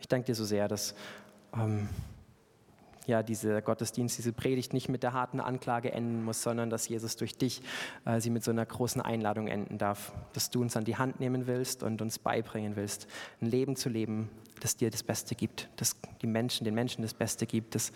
Ich 0.00 0.08
danke 0.08 0.26
dir 0.26 0.34
so 0.34 0.44
sehr, 0.44 0.66
dass 0.68 0.94
ähm, 1.54 1.88
ja, 3.06 3.22
dieser 3.22 3.60
Gottesdienst, 3.62 4.16
diese 4.18 4.32
Predigt 4.32 4.72
nicht 4.72 4.88
mit 4.88 5.02
der 5.02 5.12
harten 5.12 5.40
Anklage 5.40 5.92
enden 5.92 6.24
muss, 6.24 6.42
sondern 6.42 6.70
dass 6.70 6.88
Jesus 6.88 7.16
durch 7.16 7.36
dich 7.36 7.62
äh, 8.04 8.20
sie 8.20 8.30
mit 8.30 8.44
so 8.44 8.50
einer 8.50 8.64
großen 8.64 9.00
Einladung 9.00 9.48
enden 9.48 9.78
darf, 9.78 10.12
dass 10.32 10.50
du 10.50 10.60
uns 10.60 10.76
an 10.76 10.84
die 10.84 10.96
Hand 10.96 11.18
nehmen 11.18 11.46
willst 11.46 11.82
und 11.82 12.00
uns 12.00 12.18
beibringen 12.18 12.76
willst, 12.76 13.08
ein 13.40 13.46
Leben 13.46 13.76
zu 13.76 13.88
leben, 13.88 14.30
das 14.60 14.76
dir 14.76 14.90
das 14.90 15.02
Beste 15.02 15.34
gibt, 15.34 15.68
das 15.76 15.96
die 16.20 16.26
Menschen, 16.26 16.64
den 16.64 16.74
Menschen 16.74 17.02
das 17.02 17.14
Beste 17.14 17.46
gibt, 17.46 17.74
das 17.74 17.92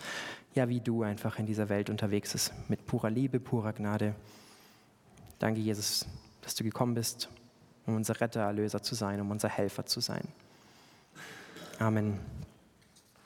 ja 0.53 0.67
wie 0.67 0.81
du 0.81 1.03
einfach 1.03 1.39
in 1.39 1.45
dieser 1.45 1.69
Welt 1.69 1.89
unterwegs 1.89 2.35
ist, 2.35 2.53
mit 2.67 2.85
purer 2.85 3.09
Liebe, 3.09 3.39
purer 3.39 3.73
Gnade. 3.73 4.13
Danke, 5.39 5.61
Jesus, 5.61 6.05
dass 6.41 6.55
du 6.55 6.63
gekommen 6.63 6.95
bist, 6.95 7.29
um 7.85 7.95
unser 7.95 8.19
Retter, 8.19 8.41
Erlöser 8.41 8.81
zu 8.81 8.95
sein, 8.95 9.21
um 9.21 9.31
unser 9.31 9.49
Helfer 9.49 9.85
zu 9.85 10.01
sein. 10.01 10.27
Amen. 11.79 12.19